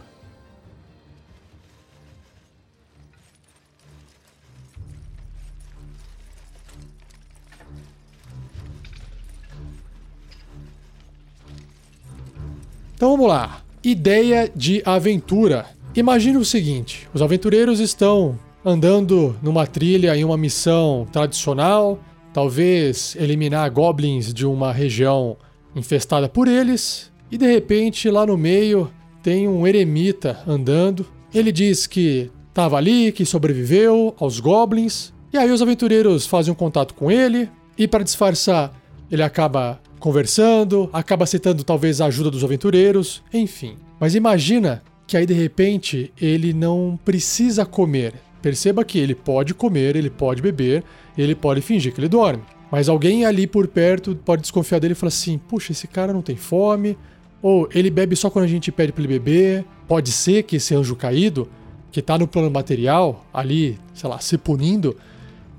Então 12.99 13.13
vamos 13.13 13.29
lá. 13.29 13.63
Ideia 13.83 14.51
de 14.55 14.83
aventura. 14.85 15.67
Imagine 15.95 16.37
o 16.37 16.45
seguinte: 16.45 17.09
os 17.15 17.23
aventureiros 17.23 17.79
estão 17.79 18.37
andando 18.69 19.37
numa 19.43 19.67
trilha 19.67 20.17
em 20.17 20.25
uma 20.25 20.37
missão 20.37 21.07
tradicional, 21.11 21.99
talvez 22.33 23.17
eliminar 23.19 23.71
goblins 23.71 24.33
de 24.33 24.47
uma 24.47 24.73
região 24.73 25.37
infestada 25.75 26.29
por 26.29 26.47
eles, 26.47 27.11
e 27.31 27.39
de 27.39 27.47
repente 27.47 28.11
lá 28.11 28.27
no 28.27 28.37
meio 28.37 28.91
tem 29.23 29.49
um 29.49 29.67
eremita 29.67 30.41
andando. 30.47 31.07
Ele 31.35 31.53
diz 31.53 31.87
que 31.87 32.31
estava 32.49 32.77
ali, 32.77 33.13
que 33.13 33.25
sobreviveu 33.25 34.15
aos 34.19 34.41
goblins, 34.41 35.13
e 35.33 35.39
aí 35.39 35.51
os 35.51 35.63
aventureiros 35.63 36.27
fazem 36.27 36.53
um 36.53 36.57
contato 36.57 36.95
com 36.95 37.11
ele, 37.11 37.49
e 37.77 37.87
para 37.87 38.05
disfarçar, 38.05 38.73
ele 39.11 39.23
acaba 39.23 39.81
conversando, 39.99 40.89
acaba 40.93 41.25
aceitando 41.25 41.65
talvez 41.65 42.01
a 42.01 42.07
ajuda 42.07 42.31
dos 42.31 42.45
aventureiros, 42.45 43.23
enfim. 43.33 43.77
Mas 44.01 44.15
imagina 44.15 44.83
que 45.07 45.17
aí 45.17 45.27
de 45.27 45.35
repente 45.35 46.13
ele 46.21 46.53
não 46.53 46.99
precisa 47.05 47.65
comer. 47.65 48.15
Perceba 48.41 48.85
que 48.85 48.99
ele 48.99 49.15
pode 49.15 49.55
comer, 49.55 49.97
ele 49.97 50.11
pode 50.11 50.41
beber, 50.41 50.85
ele 51.17 51.35
pode 51.35 51.61
fingir 51.61 51.93
que 51.93 52.01
ele 52.01 52.09
dorme. 52.09 52.43
Mas 52.71 52.89
alguém 52.89 53.25
ali 53.25 53.47
por 53.47 53.67
perto 53.67 54.15
pode 54.25 54.43
desconfiar 54.43 54.79
dele 54.79 54.93
e 54.93 54.95
falar 54.95 55.09
assim: 55.09 55.39
puxa, 55.39 55.73
esse 55.73 55.87
cara 55.87 56.13
não 56.13 56.23
tem 56.23 56.37
fome, 56.37 56.97
ou 57.43 57.69
ele 57.75 57.91
bebe 57.91 58.15
só 58.15 58.31
quando 58.31 58.45
a 58.45 58.49
gente 58.49 58.71
pede 58.71 58.93
para 58.93 59.03
ele 59.03 59.19
beber. 59.19 59.65
Pode 59.87 60.13
ser 60.13 60.43
que 60.43 60.57
esse 60.57 60.75
anjo 60.75 60.95
caído, 60.95 61.49
que 61.91 62.01
está 62.01 62.19
no 62.19 62.29
plano 62.29 62.51
material, 62.51 63.25
ali, 63.33 63.79
sei 63.95 64.09
lá, 64.09 64.19
se 64.19 64.37
punindo, 64.37 64.97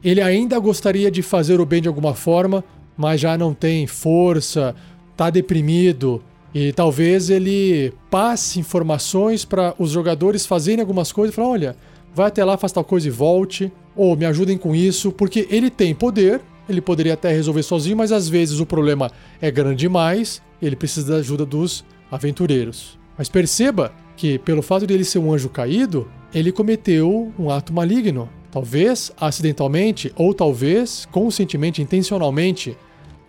ele 0.03 0.21
ainda 0.21 0.57
gostaria 0.59 1.09
de 1.09 1.21
fazer 1.21 1.59
o 1.59 1.65
bem 1.65 1.81
de 1.81 1.87
alguma 1.87 2.13
forma, 2.13 2.63
mas 2.95 3.19
já 3.19 3.37
não 3.37 3.53
tem 3.53 3.87
força, 3.87 4.75
tá 5.17 5.29
deprimido 5.29 6.21
e 6.53 6.73
talvez 6.73 7.29
ele 7.29 7.93
passe 8.09 8.59
informações 8.59 9.45
para 9.45 9.75
os 9.77 9.91
jogadores 9.91 10.45
fazerem 10.45 10.81
algumas 10.81 11.11
coisas 11.11 11.33
e 11.33 11.35
falar, 11.35 11.49
olha, 11.49 11.75
vai 12.13 12.27
até 12.27 12.43
lá, 12.43 12.57
faz 12.57 12.71
tal 12.71 12.83
coisa 12.83 13.07
e 13.07 13.11
volte, 13.11 13.71
ou 13.95 14.15
me 14.15 14.25
ajudem 14.25 14.57
com 14.57 14.75
isso, 14.75 15.11
porque 15.11 15.47
ele 15.49 15.69
tem 15.69 15.93
poder, 15.93 16.41
ele 16.67 16.81
poderia 16.81 17.13
até 17.13 17.31
resolver 17.31 17.63
sozinho, 17.63 17.97
mas 17.97 18.11
às 18.11 18.29
vezes 18.29 18.59
o 18.59 18.65
problema 18.65 19.11
é 19.41 19.49
grande 19.49 19.79
demais 19.79 20.41
ele 20.61 20.75
precisa 20.75 21.13
da 21.13 21.17
ajuda 21.19 21.45
dos 21.45 21.85
aventureiros. 22.11 22.97
Mas 23.17 23.29
perceba 23.29 23.93
que, 24.15 24.37
pelo 24.39 24.61
fato 24.61 24.85
de 24.85 24.93
ele 24.93 25.03
ser 25.03 25.19
um 25.19 25.33
anjo 25.33 25.49
caído, 25.49 26.09
ele 26.33 26.51
cometeu 26.51 27.31
um 27.37 27.49
ato 27.49 27.73
maligno. 27.73 28.29
Talvez 28.51 29.11
acidentalmente, 29.19 30.11
ou 30.15 30.33
talvez 30.33 31.07
conscientemente, 31.11 31.81
intencionalmente, 31.81 32.75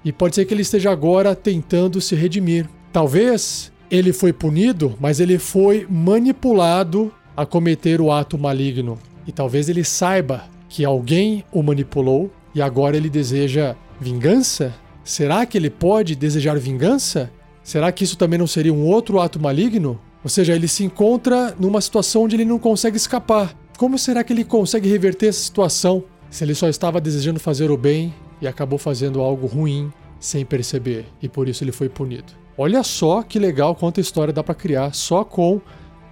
e 0.04 0.12
pode 0.12 0.34
ser 0.34 0.44
que 0.44 0.54
ele 0.54 0.62
esteja 0.62 0.90
agora 0.90 1.34
tentando 1.34 2.00
se 2.00 2.14
redimir. 2.14 2.68
Talvez 2.92 3.70
ele 3.90 4.12
foi 4.12 4.32
punido, 4.32 4.96
mas 4.99 5.20
ele 5.20 5.38
foi 5.38 5.87
manipulado 5.90 7.12
a 7.37 7.46
cometer 7.46 8.00
o 8.00 8.10
ato 8.10 8.38
maligno. 8.38 8.99
E 9.26 9.32
talvez 9.32 9.68
ele 9.68 9.84
saiba 9.84 10.44
que 10.68 10.84
alguém 10.84 11.44
o 11.52 11.62
manipulou 11.62 12.30
e 12.54 12.62
agora 12.62 12.96
ele 12.96 13.08
deseja 13.08 13.76
vingança? 14.00 14.75
Será 15.04 15.44
que 15.44 15.58
ele 15.58 15.70
pode 15.70 16.14
desejar 16.14 16.58
vingança? 16.58 17.30
Será 17.62 17.92
que 17.92 18.04
isso 18.04 18.16
também 18.16 18.38
não 18.38 18.46
seria 18.46 18.72
um 18.72 18.84
outro 18.84 19.20
ato 19.20 19.38
maligno? 19.40 20.00
Ou 20.22 20.30
seja, 20.30 20.54
ele 20.54 20.68
se 20.68 20.84
encontra 20.84 21.54
numa 21.58 21.80
situação 21.80 22.25
onde 22.25 22.37
ele 22.37 22.44
não 22.44 22.58
consegue 22.58 22.96
escapar. 22.96 23.54
Como 23.78 23.99
será 23.99 24.22
que 24.22 24.32
ele 24.32 24.44
consegue 24.44 24.88
reverter 24.88 25.28
essa 25.28 25.40
situação 25.40 26.04
se 26.30 26.44
ele 26.44 26.54
só 26.54 26.68
estava 26.68 27.00
desejando 27.00 27.40
fazer 27.40 27.70
o 27.70 27.76
bem 27.76 28.14
e 28.40 28.46
acabou 28.46 28.78
fazendo 28.78 29.20
algo 29.20 29.46
ruim 29.46 29.92
sem 30.18 30.44
perceber 30.44 31.06
e 31.22 31.28
por 31.28 31.49
isso 31.49 31.64
ele 31.64 31.72
foi 31.72 31.88
punido. 31.88 32.32
Olha 32.56 32.82
só 32.82 33.22
que 33.22 33.38
legal 33.38 33.75
quanta 33.75 34.00
história 34.00 34.34
dá 34.34 34.44
para 34.44 34.54
criar 34.54 34.94
só 34.94 35.25
com 35.25 35.60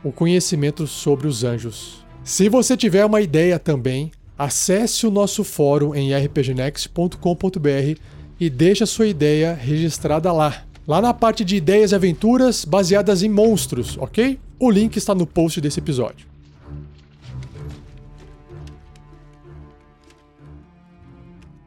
o 0.03 0.13
conhecimento 0.13 0.87
sobre 0.87 1.27
os 1.27 1.45
anjos. 1.45 2.05
Se 2.23 2.49
você 2.49 2.77
tiver 2.77 3.05
uma 3.05 3.21
ideia 3.21 3.59
também, 3.59 4.11
acesse 4.37 5.07
o 5.07 5.11
nosso 5.11 5.43
fórum 5.43 5.95
em 5.95 6.13
rpgnext.com.br 6.13 8.01
e 8.39 8.49
deixe 8.51 8.85
a 8.85 8.87
sua 8.87 9.07
ideia 9.07 9.55
registrada 9.55 10.33
lá. 10.33 10.65
Lá 10.87 11.03
na 11.03 11.13
parte 11.13 11.45
de 11.45 11.57
ideias 11.57 11.93
e 11.93 11.95
aventuras 11.95 12.65
baseadas 12.65 13.23
em 13.23 13.29
monstros, 13.29 13.99
ok? 13.99 14.39
O 14.59 14.71
link 14.71 14.97
está 14.97 15.15
no 15.15 15.27
post 15.27 15.61
desse 15.61 15.81
episódio. 15.81 16.27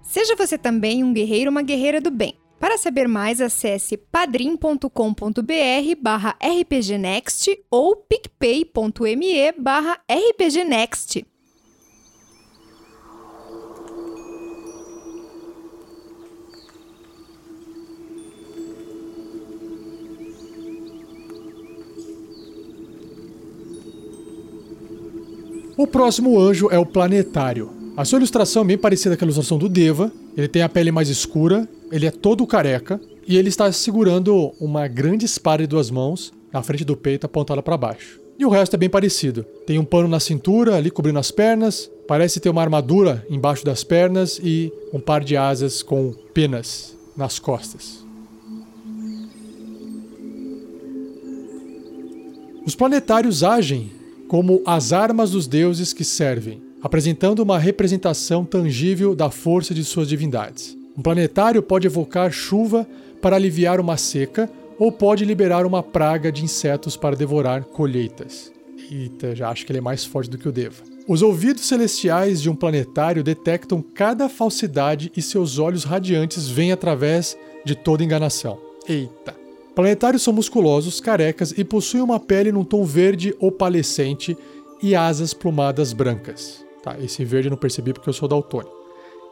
Seja 0.02 0.36
você 0.36 0.58
também 0.58 1.04
um 1.04 1.14
guerreiro 1.14 1.50
ou 1.50 1.52
uma 1.52 1.62
guerreira 1.62 2.02
do 2.02 2.12
bem. 2.12 2.41
Para 2.62 2.78
saber 2.78 3.08
mais, 3.08 3.42
acesse 3.42 3.98
padrim.com.br 3.98 4.86
barra 6.00 6.38
rpgnext 6.40 7.58
ou 7.72 7.96
picpay.me 7.96 9.52
barra 9.58 9.98
rpgnext. 10.08 11.26
O 25.76 25.88
próximo 25.88 26.40
anjo 26.40 26.70
é 26.70 26.78
o 26.78 26.86
planetário. 26.86 27.72
A 27.98 28.06
sua 28.06 28.18
ilustração 28.18 28.62
é 28.62 28.66
bem 28.68 28.78
parecida 28.78 29.18
com 29.18 29.24
a 29.24 29.26
ilustração 29.26 29.58
do 29.58 29.68
Deva. 29.68 30.12
Ele 30.38 30.48
tem 30.48 30.62
a 30.62 30.70
pele 30.70 30.92
mais 30.92 31.10
escura, 31.10 31.68
ele 31.92 32.06
é 32.06 32.12
todo 32.12 32.48
careca 32.48 33.00
e 33.28 33.38
ele 33.38 33.50
está 33.50 33.72
segurando 33.72 34.54
uma 34.60 34.88
grande 34.88 35.26
espada 35.26 35.64
em 35.64 35.68
duas 35.68 35.92
mãos 35.92 36.32
na 36.52 36.64
frente 36.64 36.86
do 36.86 36.98
peito 36.98 37.26
apontada 37.26 37.62
para 37.62 37.78
baixo. 37.78 38.20
E 38.38 38.46
o 38.46 38.50
resto 38.50 38.76
é 38.76 38.78
bem 38.78 38.90
parecido. 38.90 39.44
Tem 39.66 39.78
um 39.78 39.86
pano 39.86 40.08
na 40.08 40.20
cintura, 40.20 40.76
ali 40.76 40.90
cobrindo 40.90 41.20
as 41.20 41.30
pernas, 41.30 41.92
parece 42.08 42.40
ter 42.40 42.50
uma 42.50 42.62
armadura 42.62 43.26
embaixo 43.30 43.64
das 43.64 43.84
pernas 43.84 44.40
e 44.42 44.72
um 44.92 45.00
par 45.00 45.24
de 45.24 45.38
asas 45.38 45.84
com 45.84 46.14
penas 46.34 46.98
nas 47.16 47.38
costas. 47.38 48.04
Os 52.66 52.76
planetários 52.76 53.44
agem 53.44 53.92
como 54.28 54.62
as 54.66 54.94
armas 54.94 55.32
dos 55.32 55.46
deuses 55.46 55.94
que 55.94 56.04
servem 56.04 56.72
apresentando 56.82 57.42
uma 57.42 57.60
representação 57.60 58.44
tangível 58.44 59.16
da 59.16 59.30
força 59.30 59.74
de 59.74 59.84
suas 59.84 60.08
divindades. 60.08 60.81
Um 60.98 61.02
planetário 61.02 61.62
pode 61.62 61.88
evocar 61.88 62.32
chuva 62.32 62.88
para 63.22 63.36
aliviar 63.36 63.80
uma 63.80 63.98
seca 63.98 64.50
ou 64.78 64.92
pode 64.92 65.24
liberar 65.24 65.66
uma 65.66 65.84
praga 65.84 66.32
de 66.32 66.44
insetos 66.44 66.98
para 66.98 67.16
devorar 67.16 67.64
colheitas. 67.66 68.52
Eita, 68.92 69.36
já 69.36 69.50
acho 69.50 69.66
que 69.66 69.72
ele 69.72 69.80
é 69.80 69.82
mais 69.82 70.04
forte 70.04 70.30
do 70.30 70.38
que 70.38 70.50
o 70.50 70.52
Deva. 70.52 70.84
Os 71.08 71.22
ouvidos 71.22 71.66
celestiais 71.66 72.42
de 72.42 72.50
um 72.50 72.56
planetário 72.56 73.24
detectam 73.24 73.82
cada 73.82 74.28
falsidade 74.28 75.12
e 75.16 75.22
seus 75.22 75.60
olhos 75.60 75.84
radiantes 75.84 76.48
veem 76.48 76.72
através 76.72 77.38
de 77.64 77.76
toda 77.76 78.04
enganação. 78.04 78.58
Eita. 78.88 79.36
Planetários 79.76 80.22
são 80.22 80.34
musculosos, 80.34 81.00
carecas 81.00 81.54
e 81.58 81.64
possuem 81.64 82.04
uma 82.04 82.20
pele 82.20 82.52
num 82.52 82.64
tom 82.64 82.84
verde 82.84 83.34
opalescente 83.40 84.38
e 84.82 84.96
asas 84.96 85.34
plumadas 85.34 85.94
brancas. 85.94 86.66
Tá, 86.84 86.98
esse 87.00 87.24
verde 87.24 87.48
eu 87.48 87.52
não 87.52 87.58
percebi 87.58 87.94
porque 87.94 88.10
eu 88.10 88.14
sou 88.14 88.28
daltônico. 88.28 88.81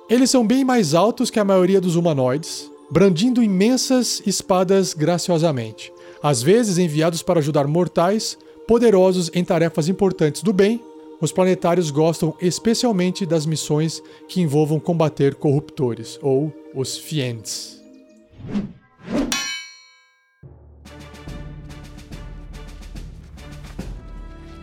Eles 0.10 0.32
são 0.32 0.46
bem 0.46 0.66
mais 0.66 0.96
altos 0.96 1.30
que 1.30 1.40
a 1.40 1.46
maioria 1.46 1.80
dos 1.80 1.96
humanoides, 1.96 2.68
brandindo 2.90 3.44
imensas 3.44 4.24
espadas 4.26 4.96
graciosamente, 4.96 5.94
às 6.24 6.42
vezes 6.42 6.80
enviados 6.80 7.22
para 7.22 7.40
ajudar 7.40 7.68
mortais 7.68 8.36
poderosos 8.68 9.30
em 9.36 9.44
tarefas 9.44 9.88
importantes 9.88 10.42
do 10.42 10.52
bem. 10.52 10.82
Os 11.22 11.32
planetários 11.32 11.92
gostam 11.92 12.34
especialmente 12.42 13.24
das 13.24 13.46
missões 13.46 14.02
que 14.28 14.42
envolvam 14.42 14.80
combater 14.80 15.36
corruptores, 15.36 16.18
ou 16.24 16.52
os 16.74 16.98
Fiends. 16.98 17.80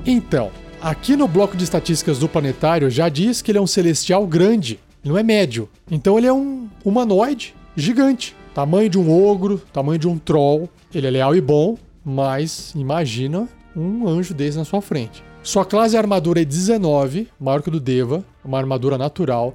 Então, 0.04 0.50
aqui 0.80 1.14
no 1.14 1.28
bloco 1.28 1.56
de 1.56 1.62
estatísticas 1.62 2.18
do 2.18 2.28
planetário 2.28 2.90
já 2.90 3.08
diz 3.08 3.40
que 3.40 3.52
ele 3.52 3.58
é 3.58 3.62
um 3.62 3.66
celestial 3.66 4.26
grande, 4.26 4.80
não 5.08 5.18
é 5.18 5.22
médio. 5.22 5.68
Então 5.90 6.18
ele 6.18 6.26
é 6.26 6.32
um 6.32 6.68
humanoide 6.84 7.54
gigante, 7.76 8.34
tamanho 8.54 8.88
de 8.88 8.98
um 8.98 9.10
ogro, 9.10 9.62
tamanho 9.72 9.98
de 9.98 10.08
um 10.08 10.18
troll. 10.18 10.68
Ele 10.94 11.06
é 11.06 11.10
leal 11.10 11.34
e 11.36 11.40
bom, 11.40 11.76
mas 12.04 12.72
imagina 12.74 13.48
um 13.76 14.08
anjo 14.08 14.32
desse 14.32 14.56
na 14.56 14.64
sua 14.64 14.80
frente. 14.80 15.22
Sua 15.42 15.64
classe 15.64 15.96
armadura 15.96 16.42
é 16.42 16.44
19, 16.44 17.28
maior 17.38 17.62
que 17.62 17.68
o 17.68 17.72
do 17.72 17.78
Deva, 17.78 18.24
uma 18.44 18.58
armadura 18.58 18.98
natural. 18.98 19.52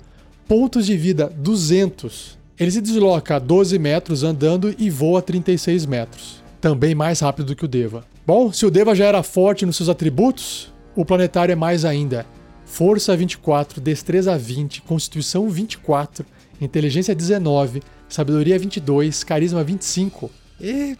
Pontos 0.48 0.86
de 0.86 0.96
vida 0.96 1.31
200. 1.36 2.38
Ele 2.58 2.72
se 2.72 2.79
desloca 2.79 3.36
a 3.36 3.39
12 3.39 3.77
metros 3.79 4.24
andando 4.24 4.74
e 4.77 4.89
voa 4.89 5.22
36 5.22 5.86
metros. 5.86 6.41
Também 6.62 6.93
mais 6.93 7.20
rápido 7.20 7.48
do 7.48 7.55
que 7.55 7.65
o 7.65 7.67
Deva. 7.67 8.05
Bom, 8.25 8.53
se 8.53 8.65
o 8.65 8.72
Deva 8.72 8.93
já 8.93 9.05
era 9.05 9.24
forte 9.24 9.65
nos 9.65 9.75
seus 9.75 9.89
atributos, 9.89 10.72
o 10.96 11.03
planetário 11.03 11.51
é 11.51 11.55
mais 11.55 11.84
ainda. 11.84 12.25
Força 12.72 13.18
24, 13.18 13.82
destreza 13.82 14.38
20, 14.38 14.84
constituição 14.84 15.50
24, 15.50 16.25
inteligência 16.62 17.13
19, 17.13 17.84
sabedoria 18.08 18.58
22, 18.58 19.25
carisma 19.25 19.62
25. 19.62 20.32
É 20.62 20.96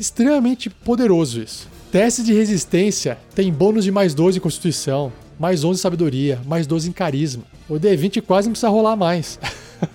extremamente 0.00 0.70
poderoso 0.70 1.42
isso. 1.42 1.68
Teste 1.92 2.22
de 2.22 2.32
resistência 2.32 3.18
tem 3.34 3.52
bônus 3.52 3.84
de 3.84 3.90
mais 3.90 4.14
12 4.14 4.38
em 4.38 4.40
constituição, 4.40 5.12
mais 5.38 5.62
11 5.62 5.80
em 5.80 5.82
sabedoria, 5.82 6.40
mais 6.46 6.66
12 6.66 6.88
em 6.88 6.92
carisma. 6.92 7.44
O 7.68 7.74
D20 7.74 8.22
quase 8.22 8.48
não 8.48 8.52
precisa 8.52 8.70
rolar 8.70 8.96
mais. 8.96 9.38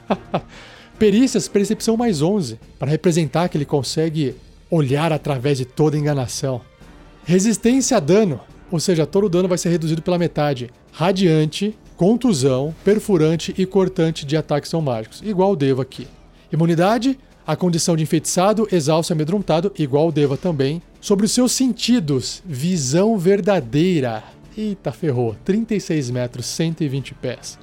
Perícias, 1.00 1.48
percepção 1.48 1.98
mais 1.98 2.22
11, 2.22 2.60
para 2.78 2.92
representar 2.92 3.50
que 3.50 3.58
ele 3.58 3.66
consegue 3.66 4.36
olhar 4.70 5.12
através 5.12 5.58
de 5.58 5.66
toda 5.66 5.98
enganação. 5.98 6.62
Resistência 7.26 7.98
a 7.98 8.00
dano, 8.00 8.40
ou 8.72 8.80
seja, 8.80 9.06
todo 9.06 9.26
o 9.26 9.30
dano 9.30 9.48
vai 9.48 9.58
ser 9.58 9.70
reduzido 9.70 10.02
pela 10.02 10.18
metade. 10.18 10.70
Radiante, 10.92 11.78
contusão, 11.96 12.74
perfurante 12.84 13.54
e 13.58 13.66
cortante 13.66 14.26
de 14.26 14.38
ataques 14.38 14.70
são 14.70 14.82
mágicos, 14.82 15.22
igual 15.24 15.52
o 15.52 15.56
Deva 15.56 15.82
aqui. 15.82 16.08
Imunidade, 16.52 17.18
a 17.46 17.56
condição 17.56 17.96
de 17.96 18.04
enfeitiçado, 18.04 18.68
exausto 18.72 19.12
e 19.12 19.14
amedrontado, 19.14 19.72
igual 19.78 20.10
o 20.10 20.12
Deva 20.12 20.36
também. 20.36 20.82
Sobre 21.00 21.26
os 21.26 21.32
seus 21.32 21.54
sentidos, 21.54 22.44
visão 22.46 23.18
verdadeira. 23.18 24.24
Eita, 24.58 24.92
ferrou. 24.92 25.36
36 25.46 26.10
metros, 26.10 26.46
120 26.48 27.14
pés. 27.14 27.58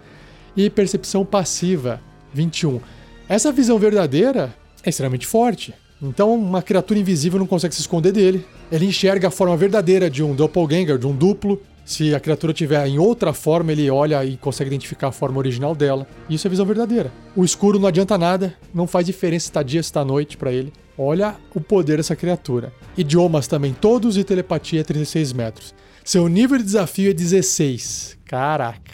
E 0.57 0.71
percepção 0.71 1.25
passiva, 1.25 2.01
21. 2.33 2.81
Essa 3.29 3.53
visão 3.53 3.79
verdadeira 3.79 4.55
é 4.83 4.89
extremamente 4.89 5.27
forte. 5.27 5.75
Então, 6.05 6.35
uma 6.35 6.61
criatura 6.61 7.01
invisível 7.01 7.39
não 7.39 7.47
consegue 7.47 7.75
se 7.75 7.81
esconder 7.81 8.13
dele. 8.13 8.45
Ele 8.71 8.85
enxerga 8.85 9.29
a 9.29 9.31
forma 9.31 9.57
verdadeira 9.57 10.11
de 10.11 10.23
um 10.23 10.35
doppelganger, 10.35 10.99
de 10.99 11.07
um 11.07 11.17
duplo. 11.17 11.61
Se 11.83 12.15
a 12.15 12.21
criatura 12.21 12.53
tiver 12.53 12.87
em 12.87 12.99
outra 12.99 13.33
forma, 13.33 13.73
ele 13.73 13.91
olha 13.91 14.23
e 14.23 14.37
consegue 14.37 14.69
identificar 14.69 15.09
a 15.09 15.13
forma 15.13 15.39
original 15.39 15.75
dela. 15.75 16.07
Isso 16.29 16.47
é 16.47 16.51
visão 16.51 16.67
verdadeira. 16.67 17.11
O 17.35 17.43
escuro 17.43 17.79
não 17.79 17.89
adianta 17.89 18.19
nada, 18.19 18.55
não 18.73 18.87
faz 18.87 19.07
diferença 19.07 19.45
se 19.45 19.51
está 19.51 19.63
dia 19.63 19.81
ou 19.81 19.83
se 19.83 19.89
está 19.89 20.05
noite 20.05 20.37
para 20.37 20.53
ele. 20.53 20.73
Olha 20.97 21.37
o 21.55 21.61
poder 21.61 21.97
dessa 21.97 22.15
criatura. 22.15 22.73
Idiomas 22.97 23.47
também, 23.47 23.73
todos 23.73 24.19
e 24.19 24.25
telepatia 24.25 24.85
36 24.85 25.33
metros. 25.33 25.75
Seu 26.05 26.29
nível 26.29 26.59
de 26.59 26.65
desafio 26.65 27.11
é 27.11 27.15
16. 27.15 28.19
Caraca. 28.27 28.93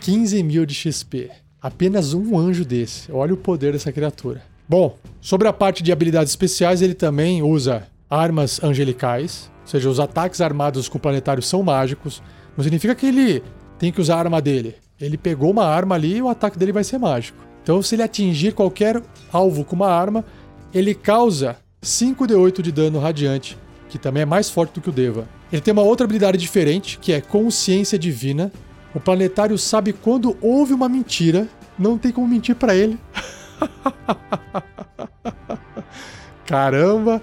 15 0.00 0.42
mil 0.42 0.66
de 0.66 0.74
XP. 0.74 1.30
Apenas 1.60 2.12
um 2.12 2.38
anjo 2.38 2.64
desse. 2.64 3.10
Olha 3.10 3.32
o 3.32 3.38
poder 3.38 3.72
dessa 3.72 3.90
criatura. 3.90 4.51
Bom, 4.72 4.96
sobre 5.20 5.46
a 5.46 5.52
parte 5.52 5.82
de 5.82 5.92
habilidades 5.92 6.32
especiais, 6.32 6.80
ele 6.80 6.94
também 6.94 7.42
usa 7.42 7.86
armas 8.08 8.58
angelicais, 8.64 9.50
ou 9.60 9.66
seja, 9.66 9.90
os 9.90 10.00
ataques 10.00 10.40
armados 10.40 10.88
com 10.88 10.96
o 10.96 11.00
planetário 11.00 11.42
são 11.42 11.62
mágicos. 11.62 12.22
Não 12.56 12.64
significa 12.64 12.94
que 12.94 13.04
ele 13.04 13.42
tem 13.78 13.92
que 13.92 14.00
usar 14.00 14.14
a 14.14 14.20
arma 14.20 14.40
dele. 14.40 14.76
Ele 14.98 15.18
pegou 15.18 15.50
uma 15.50 15.66
arma 15.66 15.94
ali 15.94 16.16
e 16.16 16.22
o 16.22 16.28
ataque 16.30 16.58
dele 16.58 16.72
vai 16.72 16.84
ser 16.84 16.96
mágico. 16.96 17.36
Então, 17.62 17.82
se 17.82 17.94
ele 17.94 18.02
atingir 18.02 18.54
qualquer 18.54 19.02
alvo 19.30 19.62
com 19.62 19.76
uma 19.76 19.90
arma, 19.90 20.24
ele 20.72 20.94
causa 20.94 21.58
5d8 21.82 22.62
de 22.62 22.72
dano 22.72 22.98
radiante, 22.98 23.58
que 23.90 23.98
também 23.98 24.22
é 24.22 24.26
mais 24.26 24.48
forte 24.48 24.72
do 24.72 24.80
que 24.80 24.88
o 24.88 24.92
Deva. 24.92 25.28
Ele 25.52 25.60
tem 25.60 25.72
uma 25.72 25.82
outra 25.82 26.06
habilidade 26.06 26.38
diferente, 26.38 26.98
que 26.98 27.12
é 27.12 27.20
consciência 27.20 27.98
divina. 27.98 28.50
O 28.94 29.00
planetário 29.00 29.58
sabe 29.58 29.92
quando 29.92 30.34
houve 30.40 30.72
uma 30.72 30.88
mentira, 30.88 31.46
não 31.78 31.98
tem 31.98 32.10
como 32.10 32.26
mentir 32.26 32.56
para 32.56 32.74
ele. 32.74 32.98
Caramba! 36.46 37.22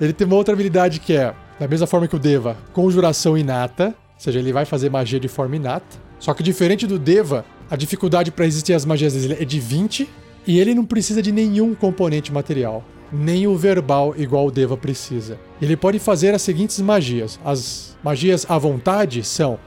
Ele 0.00 0.12
tem 0.12 0.26
uma 0.26 0.36
outra 0.36 0.54
habilidade 0.54 1.00
que 1.00 1.14
é, 1.14 1.34
da 1.58 1.68
mesma 1.68 1.86
forma 1.86 2.08
que 2.08 2.16
o 2.16 2.18
Deva, 2.18 2.56
conjuração 2.72 3.36
inata, 3.36 3.88
ou 3.88 3.94
seja, 4.16 4.38
ele 4.38 4.52
vai 4.52 4.64
fazer 4.64 4.90
magia 4.90 5.20
de 5.20 5.28
forma 5.28 5.56
inata. 5.56 5.98
Só 6.18 6.34
que 6.34 6.42
diferente 6.42 6.86
do 6.86 6.98
Deva, 6.98 7.44
a 7.70 7.76
dificuldade 7.76 8.30
para 8.30 8.44
resistir 8.44 8.72
às 8.72 8.84
magias 8.84 9.14
dele 9.14 9.36
é 9.40 9.44
de 9.44 9.60
20 9.60 10.08
e 10.46 10.58
ele 10.58 10.74
não 10.74 10.84
precisa 10.84 11.22
de 11.22 11.30
nenhum 11.30 11.74
componente 11.74 12.32
material, 12.32 12.84
nem 13.12 13.46
o 13.46 13.56
verbal 13.56 14.14
igual 14.16 14.46
o 14.46 14.50
Deva 14.50 14.76
precisa. 14.76 15.38
Ele 15.60 15.76
pode 15.76 15.98
fazer 15.98 16.34
as 16.34 16.42
seguintes 16.42 16.80
magias. 16.80 17.38
As 17.44 17.96
magias 18.02 18.46
à 18.48 18.58
vontade 18.58 19.22
são 19.22 19.58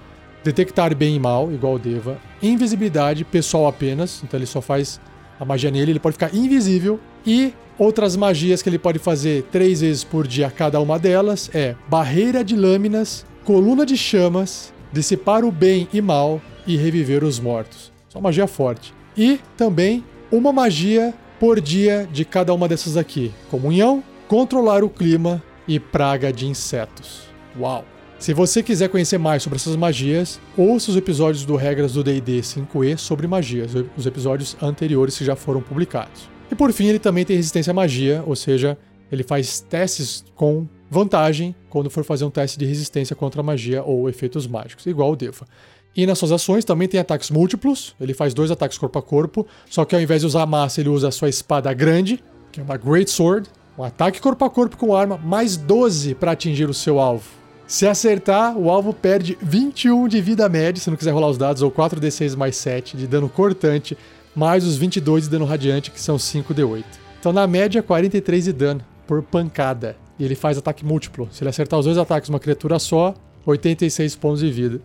detectar 0.44 0.96
bem 0.96 1.16
e 1.16 1.20
mal, 1.20 1.52
igual 1.52 1.76
o 1.76 1.80
Deva, 1.80 2.20
invisibilidade 2.42 3.24
pessoal 3.24 3.68
apenas, 3.68 4.22
então 4.24 4.38
ele 4.38 4.46
só 4.46 4.62
faz 4.62 5.00
a 5.40 5.46
magia 5.46 5.72
nele, 5.72 5.92
ele 5.92 6.00
pode 6.00 6.14
ficar 6.14 6.34
invisível. 6.34 7.00
E 7.26 7.54
outras 7.78 8.16
magias 8.16 8.62
que 8.62 8.70
ele 8.70 8.80
pode 8.80 9.00
fazer 9.00 9.44
três 9.52 9.82
vezes 9.82 10.04
por 10.04 10.28
dia 10.28 10.52
cada 10.52 10.80
uma 10.80 11.00
delas 11.00 11.50
é 11.54 11.76
barreira 11.88 12.44
de 12.44 12.56
lâminas, 12.56 13.26
coluna 13.44 13.86
de 13.86 13.98
chamas, 13.98 14.74
dissipar 14.92 15.44
o 15.44 15.52
bem 15.52 15.88
e 15.94 16.02
mal 16.02 16.42
e 16.68 16.78
reviver 16.78 17.24
os 17.24 17.40
mortos. 17.40 17.92
Só 18.10 18.22
magia 18.22 18.48
forte. 18.48 18.94
E 19.18 19.40
também 19.58 20.04
uma 20.32 20.52
magia 20.52 21.14
por 21.40 21.60
dia 21.60 22.08
de 22.12 22.24
cada 22.24 22.54
uma 22.54 22.68
dessas 22.68 22.98
aqui: 22.98 23.32
comunhão, 23.50 24.04
controlar 24.28 24.84
o 24.84 24.90
clima 24.90 25.42
e 25.68 25.80
praga 25.80 26.32
de 26.32 26.48
insetos. 26.48 27.24
Uau! 27.60 27.93
Se 28.24 28.34
você 28.34 28.64
quiser 28.64 28.88
conhecer 28.88 29.18
mais 29.18 29.44
sobre 29.44 29.58
essas 29.58 29.76
magias, 29.76 30.40
ouça 30.56 30.90
os 30.90 30.96
episódios 30.96 31.44
do 31.44 31.58
Regras 31.58 31.92
do 31.92 32.02
D&D 32.02 32.40
5e 32.40 32.98
sobre 32.98 33.28
magias, 33.28 33.72
os 33.98 34.06
episódios 34.06 34.56
anteriores 34.62 35.18
que 35.18 35.26
já 35.26 35.36
foram 35.36 35.60
publicados. 35.60 36.30
E 36.50 36.56
por 36.56 36.72
fim, 36.72 36.86
ele 36.86 37.00
também 37.00 37.26
tem 37.26 37.36
resistência 37.36 37.72
à 37.72 37.74
magia, 37.74 38.24
ou 38.26 38.34
seja, 38.34 38.78
ele 39.12 39.24
faz 39.24 39.60
testes 39.60 40.24
com 40.36 40.66
vantagem 40.90 41.54
quando 41.70 41.90
for 41.90 42.06
fazer 42.06 42.24
um 42.24 42.30
teste 42.30 42.58
de 42.58 42.64
resistência 42.64 43.14
contra 43.14 43.44
magia 43.44 43.84
ou 43.84 44.08
efeitos 44.08 44.48
mágicos, 44.48 44.86
igual 44.86 45.12
o 45.12 45.18
Deva. 45.18 45.46
E 45.94 46.06
nas 46.06 46.18
suas 46.18 46.32
ações 46.32 46.64
também 46.64 46.88
tem 46.88 47.02
ataques 47.02 47.30
múltiplos, 47.30 47.94
ele 48.00 48.14
faz 48.14 48.34
dois 48.34 48.50
ataques 48.50 48.78
corpo 48.78 48.98
a 48.98 49.02
corpo, 49.02 49.46
só 49.70 49.84
que 49.84 49.96
ao 49.96 50.02
invés 50.02 50.22
de 50.22 50.28
usar 50.28 50.44
a 50.44 50.48
massa, 50.48 50.80
ele 50.80 50.88
usa 50.88 51.10
a 51.10 51.12
sua 51.12 51.28
espada 51.28 51.74
grande, 51.74 52.24
que 52.54 52.62
é 52.62 52.64
uma 52.64 52.78
Great 52.78 53.12
Sword, 53.12 53.50
um 53.78 53.84
ataque 53.84 54.22
corpo 54.22 54.46
a 54.46 54.50
corpo 54.50 54.78
com 54.78 54.96
arma, 54.96 55.18
mais 55.18 55.58
12 55.58 56.16
para 56.16 56.32
atingir 56.32 56.70
o 56.70 56.74
seu 56.74 57.02
alvo. 57.02 57.43
Se 57.74 57.88
acertar, 57.88 58.56
o 58.56 58.70
alvo 58.70 58.94
perde 58.94 59.36
21 59.42 60.08
de 60.08 60.22
vida 60.22 60.48
média, 60.48 60.80
se 60.80 60.92
não 60.92 60.96
quiser 60.96 61.10
rolar 61.10 61.30
os 61.30 61.40
dados, 61.40 61.64
ou 61.64 61.72
4d6 61.72 62.36
mais 62.38 62.56
7 62.56 62.96
de 62.96 63.08
dano 63.08 63.28
cortante, 63.28 63.98
mais 64.36 64.64
os 64.64 64.78
22 64.78 65.24
de 65.24 65.32
dano 65.32 65.44
radiante, 65.44 65.90
que 65.90 66.00
são 66.00 66.16
5d8. 66.16 66.84
Então, 67.20 67.34
na 67.34 67.48
média, 67.48 67.82
43 67.82 68.44
de 68.44 68.54
dano 68.54 68.82
por 69.08 69.24
pancada. 69.24 69.98
E 70.20 70.24
ele 70.24 70.36
faz 70.36 70.56
ataque 70.56 70.86
múltiplo. 70.86 71.28
Se 71.32 71.42
ele 71.44 71.50
acertar 71.50 71.80
os 71.80 71.86
dois 71.86 71.98
ataques 71.98 72.30
uma 72.30 72.40
criatura 72.40 72.78
só, 72.78 73.16
86 73.44 74.18
pontos 74.18 74.42
de 74.42 74.52
vida. 74.52 74.80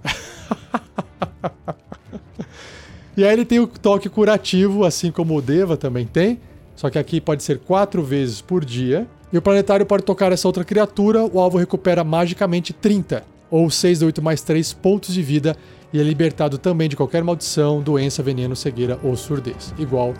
e 3.18 3.22
aí 3.22 3.34
ele 3.34 3.44
tem 3.44 3.60
o 3.60 3.66
toque 3.66 4.08
curativo, 4.08 4.86
assim 4.86 5.12
como 5.12 5.36
o 5.36 5.42
Deva 5.42 5.76
também 5.76 6.06
tem. 6.06 6.40
Só 6.74 6.88
que 6.88 6.98
aqui 6.98 7.20
pode 7.20 7.42
ser 7.42 7.58
4 7.58 8.02
vezes 8.02 8.40
por 8.40 8.64
dia. 8.64 9.06
E 9.30 9.36
o 9.36 9.42
planetário 9.42 9.84
pode 9.84 10.04
tocar 10.04 10.32
essa 10.32 10.48
outra 10.48 10.64
criatura, 10.64 11.22
o 11.24 11.38
alvo 11.38 11.58
recupera 11.58 12.02
magicamente 12.02 12.72
30, 12.72 13.24
ou 13.50 13.68
6 13.70 13.98
de 13.98 14.04
8 14.06 14.22
mais 14.22 14.40
3 14.40 14.72
pontos 14.72 15.12
de 15.12 15.22
vida, 15.22 15.54
e 15.92 16.00
é 16.00 16.02
libertado 16.02 16.56
também 16.56 16.88
de 16.88 16.96
qualquer 16.96 17.22
maldição, 17.22 17.82
doença, 17.82 18.22
veneno, 18.22 18.56
cegueira 18.56 18.98
ou 19.02 19.14
surdez, 19.16 19.74
igual 19.78 20.14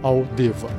ao 0.00 0.24
Deva. 0.36 0.70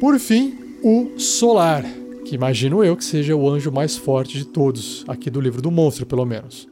Por 0.00 0.18
fim, 0.18 0.58
o 0.82 1.18
Solar, 1.18 1.84
que 2.24 2.34
imagino 2.34 2.84
eu 2.84 2.96
que 2.96 3.04
seja 3.04 3.36
o 3.36 3.48
anjo 3.48 3.70
mais 3.70 3.96
forte 3.96 4.36
de 4.36 4.44
todos, 4.44 5.04
aqui 5.06 5.30
do 5.30 5.40
livro 5.40 5.62
do 5.62 5.70
monstro, 5.70 6.04
pelo 6.04 6.24
menos. 6.24 6.68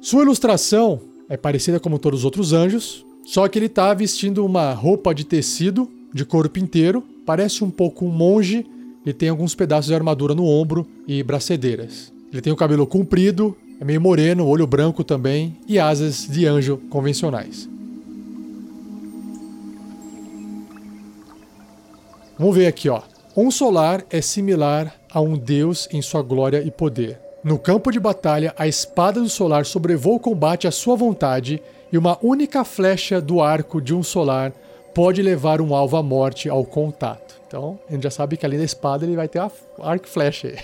Sua 0.00 0.22
ilustração 0.22 1.13
é 1.34 1.36
parecida 1.36 1.80
como 1.80 1.98
todos 1.98 2.20
os 2.20 2.24
outros 2.24 2.52
anjos, 2.52 3.04
só 3.24 3.48
que 3.48 3.58
ele 3.58 3.66
está 3.66 3.92
vestindo 3.92 4.46
uma 4.46 4.72
roupa 4.72 5.12
de 5.12 5.24
tecido 5.24 5.90
de 6.12 6.24
corpo 6.24 6.60
inteiro, 6.60 7.02
parece 7.26 7.64
um 7.64 7.70
pouco 7.70 8.04
um 8.04 8.08
monge 8.08 8.64
e 9.04 9.12
tem 9.12 9.28
alguns 9.28 9.52
pedaços 9.52 9.88
de 9.88 9.94
armadura 9.94 10.32
no 10.32 10.46
ombro 10.46 10.86
e 11.08 11.24
bracedeiras. 11.24 12.12
Ele 12.32 12.40
tem 12.40 12.52
o 12.52 12.56
cabelo 12.56 12.86
comprido, 12.86 13.56
é 13.80 13.84
meio 13.84 14.00
moreno, 14.00 14.46
olho 14.46 14.64
branco 14.64 15.02
também 15.02 15.56
e 15.66 15.76
asas 15.76 16.28
de 16.30 16.46
anjo 16.46 16.76
convencionais. 16.88 17.68
Vamos 22.38 22.54
ver 22.54 22.68
aqui, 22.68 22.88
ó. 22.88 23.02
Um 23.36 23.50
solar 23.50 24.04
é 24.08 24.20
similar 24.20 24.94
a 25.10 25.20
um 25.20 25.36
deus 25.36 25.88
em 25.90 26.00
sua 26.00 26.22
glória 26.22 26.62
e 26.64 26.70
poder. 26.70 27.23
No 27.44 27.58
campo 27.58 27.92
de 27.92 28.00
batalha, 28.00 28.54
a 28.56 28.66
espada 28.66 29.20
do 29.20 29.28
solar 29.28 29.66
sobrevoa 29.66 30.16
o 30.16 30.20
combate 30.20 30.66
à 30.66 30.70
sua 30.70 30.96
vontade 30.96 31.62
e 31.92 31.98
uma 31.98 32.18
única 32.22 32.64
flecha 32.64 33.20
do 33.20 33.42
arco 33.42 33.82
de 33.82 33.94
um 33.94 34.02
solar 34.02 34.50
pode 34.94 35.20
levar 35.20 35.60
um 35.60 35.74
alvo 35.74 35.98
à 35.98 36.02
morte 36.02 36.48
ao 36.48 36.64
contato. 36.64 37.34
Então, 37.46 37.78
a 37.86 37.92
gente 37.92 38.04
já 38.04 38.10
sabe 38.10 38.38
que 38.38 38.46
além 38.46 38.58
da 38.58 38.64
espada 38.64 39.04
ele 39.04 39.14
vai 39.14 39.28
ter 39.28 39.40
a 39.40 39.50
arco 39.82 40.06
e 40.06 40.08
flecha 40.08 40.48
aí. 40.48 40.56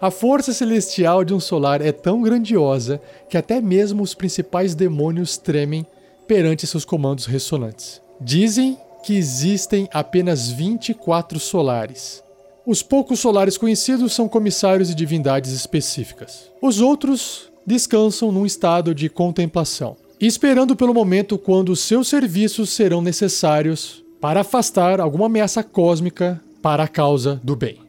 A 0.00 0.08
força 0.08 0.52
celestial 0.52 1.24
de 1.24 1.34
um 1.34 1.40
solar 1.40 1.80
é 1.80 1.90
tão 1.90 2.22
grandiosa 2.22 3.00
que 3.28 3.36
até 3.36 3.60
mesmo 3.60 4.00
os 4.00 4.14
principais 4.14 4.72
demônios 4.72 5.36
tremem 5.36 5.84
perante 6.28 6.64
seus 6.64 6.84
comandos 6.84 7.26
ressonantes. 7.26 8.00
Dizem 8.20 8.78
que 9.02 9.16
existem 9.16 9.88
apenas 9.92 10.48
24 10.48 11.40
solares. 11.40 12.23
Os 12.66 12.82
poucos 12.82 13.20
solares 13.20 13.58
conhecidos 13.58 14.14
são 14.14 14.28
comissários 14.28 14.90
e 14.90 14.94
divindades 14.94 15.52
específicas. 15.52 16.50
Os 16.62 16.80
outros 16.80 17.52
descansam 17.66 18.32
num 18.32 18.46
estado 18.46 18.94
de 18.94 19.08
contemplação, 19.08 19.96
esperando 20.20 20.74
pelo 20.74 20.94
momento 20.94 21.36
quando 21.36 21.76
seus 21.76 22.08
serviços 22.08 22.70
serão 22.70 23.02
necessários 23.02 24.02
para 24.20 24.40
afastar 24.40 25.00
alguma 25.00 25.26
ameaça 25.26 25.62
cósmica 25.62 26.40
para 26.62 26.84
a 26.84 26.88
causa 26.88 27.40
do 27.44 27.54
bem. 27.54 27.80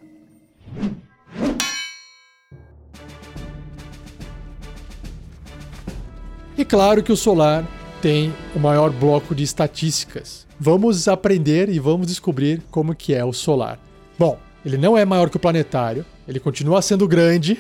E 6.58 6.66
claro 6.66 7.02
que 7.02 7.12
o 7.12 7.18
solar 7.18 7.66
tem 8.02 8.34
o 8.56 8.60
maior 8.60 8.90
bloco 8.90 9.34
de 9.34 9.44
estatísticas, 9.44 10.46
Vamos 10.58 11.10
aprender 11.10 11.68
e 11.68 11.80
vamos 11.80 12.08
descobrir 12.08 12.62
como 12.72 12.96
que 12.96 13.14
é 13.14 13.26
o 13.26 13.34
solar. 13.34 13.78
Bom, 14.18 14.40
ele 14.66 14.78
não 14.78 14.98
é 14.98 15.06
maior 15.06 15.30
que 15.30 15.38
o 15.38 15.40
planetário, 15.40 16.04
ele 16.28 16.40
continua 16.40 16.82
sendo 16.82 17.08
grande. 17.08 17.60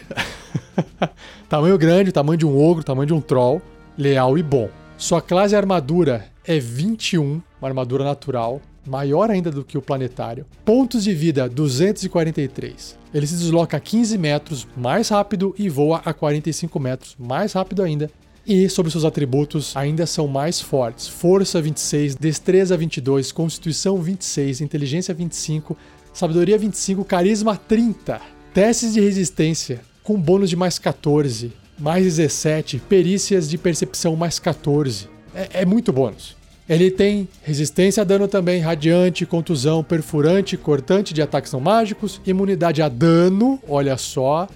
tamanho 1.47 1.77
grande, 1.77 2.11
tamanho 2.11 2.37
de 2.37 2.45
um 2.45 2.57
ogro, 2.57 2.83
tamanho 2.83 3.05
de 3.05 3.13
um 3.13 3.21
troll, 3.21 3.61
leal 3.95 4.37
e 4.37 4.43
bom. 4.43 4.69
Sua 4.97 5.21
classe 5.21 5.55
armadura 5.55 6.25
é 6.43 6.57
21, 6.57 7.41
uma 7.61 7.67
armadura 7.67 8.03
natural, 8.03 8.59
maior 8.87 9.29
ainda 9.29 9.51
do 9.51 9.63
que 9.63 9.77
o 9.77 9.81
planetário. 9.81 10.47
Pontos 10.63 11.03
de 11.03 11.13
vida 11.13 11.47
243. 11.47 12.97
Ele 13.13 13.27
se 13.27 13.35
desloca 13.35 13.77
a 13.77 13.79
15 13.79 14.17
metros 14.17 14.67
mais 14.75 15.09
rápido 15.09 15.53
e 15.59 15.69
voa 15.69 16.01
a 16.03 16.11
45 16.13 16.79
metros 16.79 17.15
mais 17.19 17.53
rápido 17.53 17.83
ainda. 17.83 18.09
E 18.47 18.69
sobre 18.69 18.91
seus 18.91 19.03
atributos 19.03 19.75
ainda 19.75 20.05
são 20.05 20.27
mais 20.27 20.61
fortes: 20.61 21.07
força 21.07 21.59
26, 21.59 22.15
destreza 22.15 22.77
22, 22.77 23.31
constituição 23.31 23.97
26, 23.97 24.61
inteligência 24.61 25.13
25, 25.13 25.75
sabedoria 26.15 26.57
25, 26.57 27.03
carisma 27.03 27.57
30. 27.57 28.21
Testes 28.53 28.93
de 28.93 29.01
resistência 29.01 29.81
com 30.01 30.17
bônus 30.17 30.49
de 30.49 30.55
mais 30.55 30.79
14, 30.79 31.51
mais 31.77 32.05
17, 32.05 32.79
perícias 32.79 33.49
de 33.49 33.57
percepção 33.57 34.15
mais 34.15 34.39
14. 34.39 35.09
É, 35.35 35.61
é 35.61 35.65
muito 35.65 35.91
bônus. 35.91 36.37
Ele 36.67 36.89
tem 36.89 37.27
resistência 37.43 38.01
a 38.01 38.03
dano 38.05 38.27
também, 38.27 38.61
radiante, 38.61 39.25
contusão, 39.25 39.83
perfurante, 39.83 40.55
cortante 40.55 41.13
de 41.13 41.21
ataques 41.21 41.51
não 41.51 41.59
mágicos, 41.59 42.21
imunidade 42.25 42.81
a 42.81 42.87
dano, 42.87 43.59
olha 43.67 43.97
só, 43.97 44.47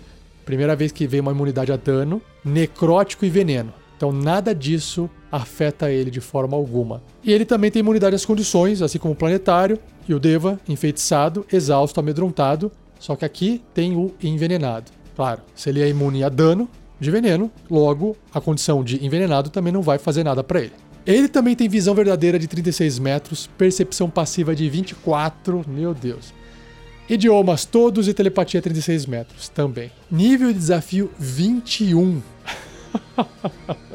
primeira 0.45 0.75
vez 0.75 0.91
que 0.91 1.05
vem 1.05 1.19
uma 1.19 1.31
imunidade 1.31 1.71
a 1.71 1.75
dano, 1.75 2.21
necrótico 2.43 3.25
e 3.25 3.29
veneno. 3.29 3.73
Então 3.97 4.13
nada 4.13 4.55
disso 4.55 5.09
afeta 5.31 5.91
ele 5.91 6.09
de 6.09 6.21
forma 6.21 6.55
alguma. 6.55 7.01
E 7.23 7.31
ele 7.31 7.45
também 7.45 7.69
tem 7.71 7.81
imunidade 7.81 8.15
às 8.15 8.25
condições, 8.25 8.81
assim 8.81 8.97
como 8.97 9.13
o 9.13 9.17
planetário 9.17 9.79
e 10.07 10.13
o 10.13 10.19
Deva, 10.19 10.59
enfeitiçado, 10.67 11.45
exausto, 11.51 11.99
amedrontado. 11.99 12.71
Só 12.99 13.15
que 13.15 13.25
aqui 13.25 13.61
tem 13.73 13.95
o 13.95 14.13
envenenado. 14.21 14.91
Claro, 15.15 15.41
se 15.55 15.69
ele 15.69 15.81
é 15.81 15.89
imune 15.89 16.23
a 16.23 16.29
dano 16.29 16.69
de 16.99 17.11
veneno, 17.11 17.51
logo 17.69 18.15
a 18.33 18.41
condição 18.41 18.83
de 18.83 19.03
envenenado 19.05 19.49
também 19.49 19.71
não 19.71 19.81
vai 19.81 19.97
fazer 19.97 20.23
nada 20.23 20.43
para 20.43 20.61
ele. 20.61 20.73
Ele 21.05 21.27
também 21.27 21.55
tem 21.55 21.67
visão 21.69 21.95
verdadeira 21.95 22.37
de 22.37 22.47
36 22.47 22.99
metros, 22.99 23.49
percepção 23.57 24.09
passiva 24.09 24.55
de 24.55 24.69
24, 24.69 25.65
meu 25.67 25.93
Deus. 25.93 26.33
Idiomas 27.09 27.65
todos 27.65 28.07
e 28.07 28.13
telepatia 28.13 28.61
36 28.61 29.05
metros 29.07 29.49
também. 29.49 29.89
Nível 30.11 30.53
de 30.53 30.59
desafio 30.59 31.09
21. 31.17 32.21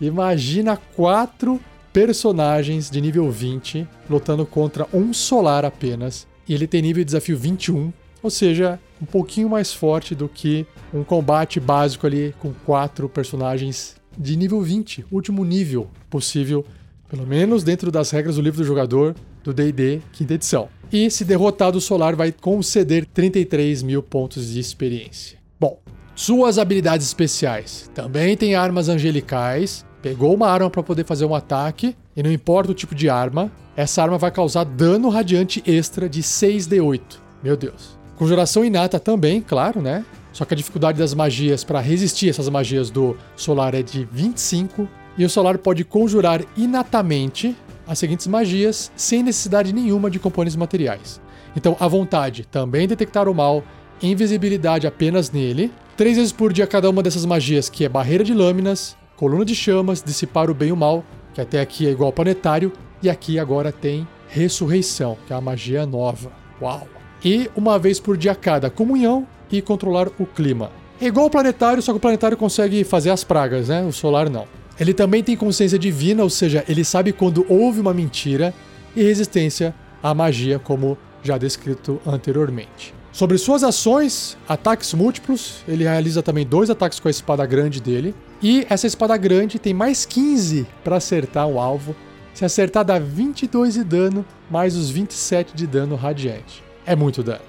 Imagina 0.00 0.76
quatro 0.76 1.60
personagens 1.92 2.90
de 2.90 3.00
nível 3.00 3.30
20 3.30 3.88
lutando 4.10 4.44
contra 4.44 4.86
um 4.92 5.12
solar 5.12 5.64
apenas. 5.64 6.26
E 6.48 6.54
ele 6.54 6.66
tem 6.66 6.82
nível 6.82 7.02
de 7.02 7.06
desafio 7.06 7.36
21, 7.36 7.92
ou 8.22 8.30
seja, 8.30 8.78
um 9.00 9.06
pouquinho 9.06 9.48
mais 9.48 9.72
forte 9.72 10.14
do 10.14 10.28
que 10.28 10.66
um 10.92 11.02
combate 11.02 11.58
básico 11.58 12.06
ali 12.06 12.34
com 12.38 12.52
quatro 12.64 13.08
personagens 13.08 13.96
de 14.18 14.36
nível 14.36 14.60
20, 14.60 15.06
último 15.10 15.44
nível 15.44 15.88
possível, 16.10 16.64
pelo 17.08 17.26
menos 17.26 17.62
dentro 17.62 17.90
das 17.90 18.10
regras 18.10 18.36
do 18.36 18.42
livro 18.42 18.58
do 18.58 18.66
jogador 18.66 19.14
do 19.42 19.54
DD 19.54 20.00
quinta 20.12 20.34
edição. 20.34 20.68
E 20.92 21.10
se 21.10 21.24
derrotado 21.24 21.78
o 21.78 21.80
Solar, 21.80 22.14
vai 22.14 22.32
conceder 22.32 23.06
33 23.06 23.82
mil 23.82 24.02
pontos 24.02 24.52
de 24.52 24.60
experiência. 24.60 25.38
Bom, 25.58 25.80
suas 26.14 26.58
habilidades 26.58 27.06
especiais. 27.06 27.90
Também 27.94 28.36
tem 28.36 28.54
armas 28.54 28.88
angelicais. 28.88 29.85
Pegou 30.02 30.34
uma 30.34 30.48
arma 30.48 30.70
para 30.70 30.82
poder 30.82 31.04
fazer 31.04 31.24
um 31.24 31.34
ataque, 31.34 31.96
e 32.16 32.22
não 32.22 32.30
importa 32.30 32.72
o 32.72 32.74
tipo 32.74 32.94
de 32.94 33.08
arma, 33.08 33.50
essa 33.76 34.02
arma 34.02 34.18
vai 34.18 34.30
causar 34.30 34.64
dano 34.64 35.08
radiante 35.08 35.62
extra 35.66 36.08
de 36.08 36.22
6d8. 36.22 37.00
Meu 37.42 37.56
Deus. 37.56 37.98
Conjuração 38.16 38.64
inata 38.64 38.98
também, 38.98 39.40
claro, 39.40 39.80
né? 39.80 40.04
Só 40.32 40.44
que 40.44 40.54
a 40.54 40.56
dificuldade 40.56 40.98
das 40.98 41.14
magias 41.14 41.64
para 41.64 41.80
resistir 41.80 42.28
essas 42.28 42.48
magias 42.48 42.90
do 42.90 43.16
Solar 43.36 43.74
é 43.74 43.82
de 43.82 44.06
25, 44.10 44.88
e 45.18 45.24
o 45.24 45.30
Solar 45.30 45.58
pode 45.58 45.84
conjurar 45.84 46.42
inatamente 46.56 47.56
as 47.86 47.98
seguintes 47.98 48.26
magias 48.26 48.90
sem 48.96 49.22
necessidade 49.22 49.72
nenhuma 49.72 50.10
de 50.10 50.18
componentes 50.18 50.56
materiais. 50.56 51.20
Então, 51.54 51.76
a 51.80 51.88
vontade, 51.88 52.46
também 52.50 52.86
detectar 52.86 53.28
o 53.28 53.34
mal, 53.34 53.62
invisibilidade 54.02 54.86
apenas 54.86 55.30
nele, 55.30 55.72
Três 55.96 56.18
vezes 56.18 56.30
por 56.30 56.52
dia 56.52 56.66
cada 56.66 56.90
uma 56.90 57.02
dessas 57.02 57.24
magias, 57.24 57.70
que 57.70 57.82
é 57.82 57.88
barreira 57.88 58.22
de 58.22 58.34
lâminas, 58.34 58.94
coluna 59.16 59.44
de 59.44 59.54
chamas, 59.54 60.02
dissipar 60.02 60.50
o 60.50 60.54
bem 60.54 60.68
e 60.68 60.72
o 60.72 60.76
mal, 60.76 61.04
que 61.34 61.40
até 61.40 61.60
aqui 61.60 61.86
é 61.86 61.90
igual 61.90 62.08
ao 62.08 62.12
planetário, 62.12 62.72
e 63.02 63.10
aqui 63.10 63.38
agora 63.38 63.72
tem 63.72 64.06
ressurreição, 64.28 65.16
que 65.26 65.32
é 65.32 65.36
a 65.36 65.40
magia 65.40 65.86
nova. 65.86 66.30
Uau! 66.60 66.86
E 67.24 67.50
uma 67.56 67.78
vez 67.78 67.98
por 67.98 68.16
dia 68.16 68.34
cada, 68.34 68.70
comunhão 68.70 69.26
e 69.50 69.62
controlar 69.62 70.08
o 70.18 70.26
clima. 70.26 70.70
É 71.00 71.06
igual 71.06 71.24
ao 71.24 71.30
planetário, 71.30 71.82
só 71.82 71.92
que 71.92 71.98
o 71.98 72.00
planetário 72.00 72.36
consegue 72.36 72.84
fazer 72.84 73.10
as 73.10 73.24
pragas, 73.24 73.68
né? 73.68 73.84
O 73.84 73.92
solar 73.92 74.30
não. 74.30 74.46
Ele 74.78 74.92
também 74.92 75.22
tem 75.22 75.36
consciência 75.36 75.78
divina, 75.78 76.22
ou 76.22 76.30
seja, 76.30 76.64
ele 76.68 76.84
sabe 76.84 77.12
quando 77.12 77.44
houve 77.48 77.80
uma 77.80 77.94
mentira, 77.94 78.52
e 78.94 79.02
resistência 79.02 79.74
à 80.02 80.14
magia, 80.14 80.58
como 80.58 80.96
já 81.22 81.36
descrito 81.36 82.00
anteriormente. 82.06 82.95
Sobre 83.16 83.38
suas 83.38 83.64
ações, 83.64 84.36
ataques 84.46 84.92
múltiplos, 84.92 85.64
ele 85.66 85.84
realiza 85.84 86.22
também 86.22 86.44
dois 86.44 86.68
ataques 86.68 87.00
com 87.00 87.08
a 87.08 87.10
espada 87.10 87.46
grande 87.46 87.80
dele. 87.80 88.14
E 88.42 88.66
essa 88.68 88.86
espada 88.86 89.16
grande 89.16 89.58
tem 89.58 89.72
mais 89.72 90.04
15 90.04 90.66
para 90.84 90.96
acertar 90.96 91.48
o 91.48 91.58
alvo. 91.58 91.96
Se 92.34 92.44
acertar, 92.44 92.84
dá 92.84 92.98
22 92.98 93.72
de 93.72 93.84
dano, 93.84 94.22
mais 94.50 94.76
os 94.76 94.90
27 94.90 95.56
de 95.56 95.66
dano 95.66 95.96
radiante. 95.96 96.62
É 96.84 96.94
muito 96.94 97.22
dano. 97.22 97.40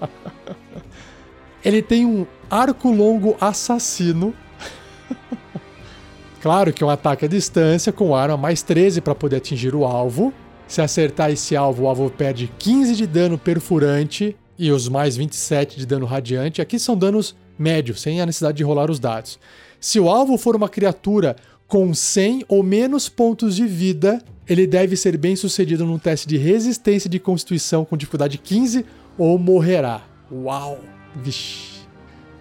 ele 1.64 1.80
tem 1.80 2.04
um 2.04 2.26
arco 2.50 2.92
longo 2.92 3.38
assassino. 3.40 4.34
claro 6.42 6.74
que 6.74 6.84
é 6.84 6.86
um 6.86 6.90
ataque 6.90 7.24
à 7.24 7.28
distância 7.28 7.90
com 7.90 8.14
arma 8.14 8.36
mais 8.36 8.60
13 8.62 9.00
para 9.00 9.14
poder 9.14 9.36
atingir 9.36 9.74
o 9.74 9.86
alvo. 9.86 10.30
Se 10.70 10.80
acertar 10.80 11.32
esse 11.32 11.56
alvo, 11.56 11.82
o 11.82 11.88
alvo 11.88 12.08
perde 12.08 12.48
15 12.56 12.94
de 12.94 13.04
dano 13.04 13.36
perfurante 13.36 14.36
e 14.56 14.70
os 14.70 14.88
mais 14.88 15.16
27 15.16 15.76
de 15.76 15.84
dano 15.84 16.06
radiante. 16.06 16.62
Aqui 16.62 16.78
são 16.78 16.96
danos 16.96 17.34
médios, 17.58 18.00
sem 18.00 18.20
a 18.20 18.26
necessidade 18.26 18.58
de 18.58 18.62
rolar 18.62 18.88
os 18.88 19.00
dados. 19.00 19.36
Se 19.80 19.98
o 19.98 20.08
alvo 20.08 20.38
for 20.38 20.54
uma 20.54 20.68
criatura 20.68 21.34
com 21.66 21.92
100 21.92 22.44
ou 22.46 22.62
menos 22.62 23.08
pontos 23.08 23.56
de 23.56 23.66
vida, 23.66 24.22
ele 24.48 24.64
deve 24.64 24.96
ser 24.96 25.16
bem 25.16 25.34
sucedido 25.34 25.84
num 25.84 25.98
teste 25.98 26.28
de 26.28 26.36
resistência 26.36 27.10
de 27.10 27.18
constituição 27.18 27.84
com 27.84 27.96
dificuldade 27.96 28.38
15 28.38 28.86
ou 29.18 29.36
morrerá. 29.40 30.02
Uau! 30.30 30.78
Vixe. 31.16 31.80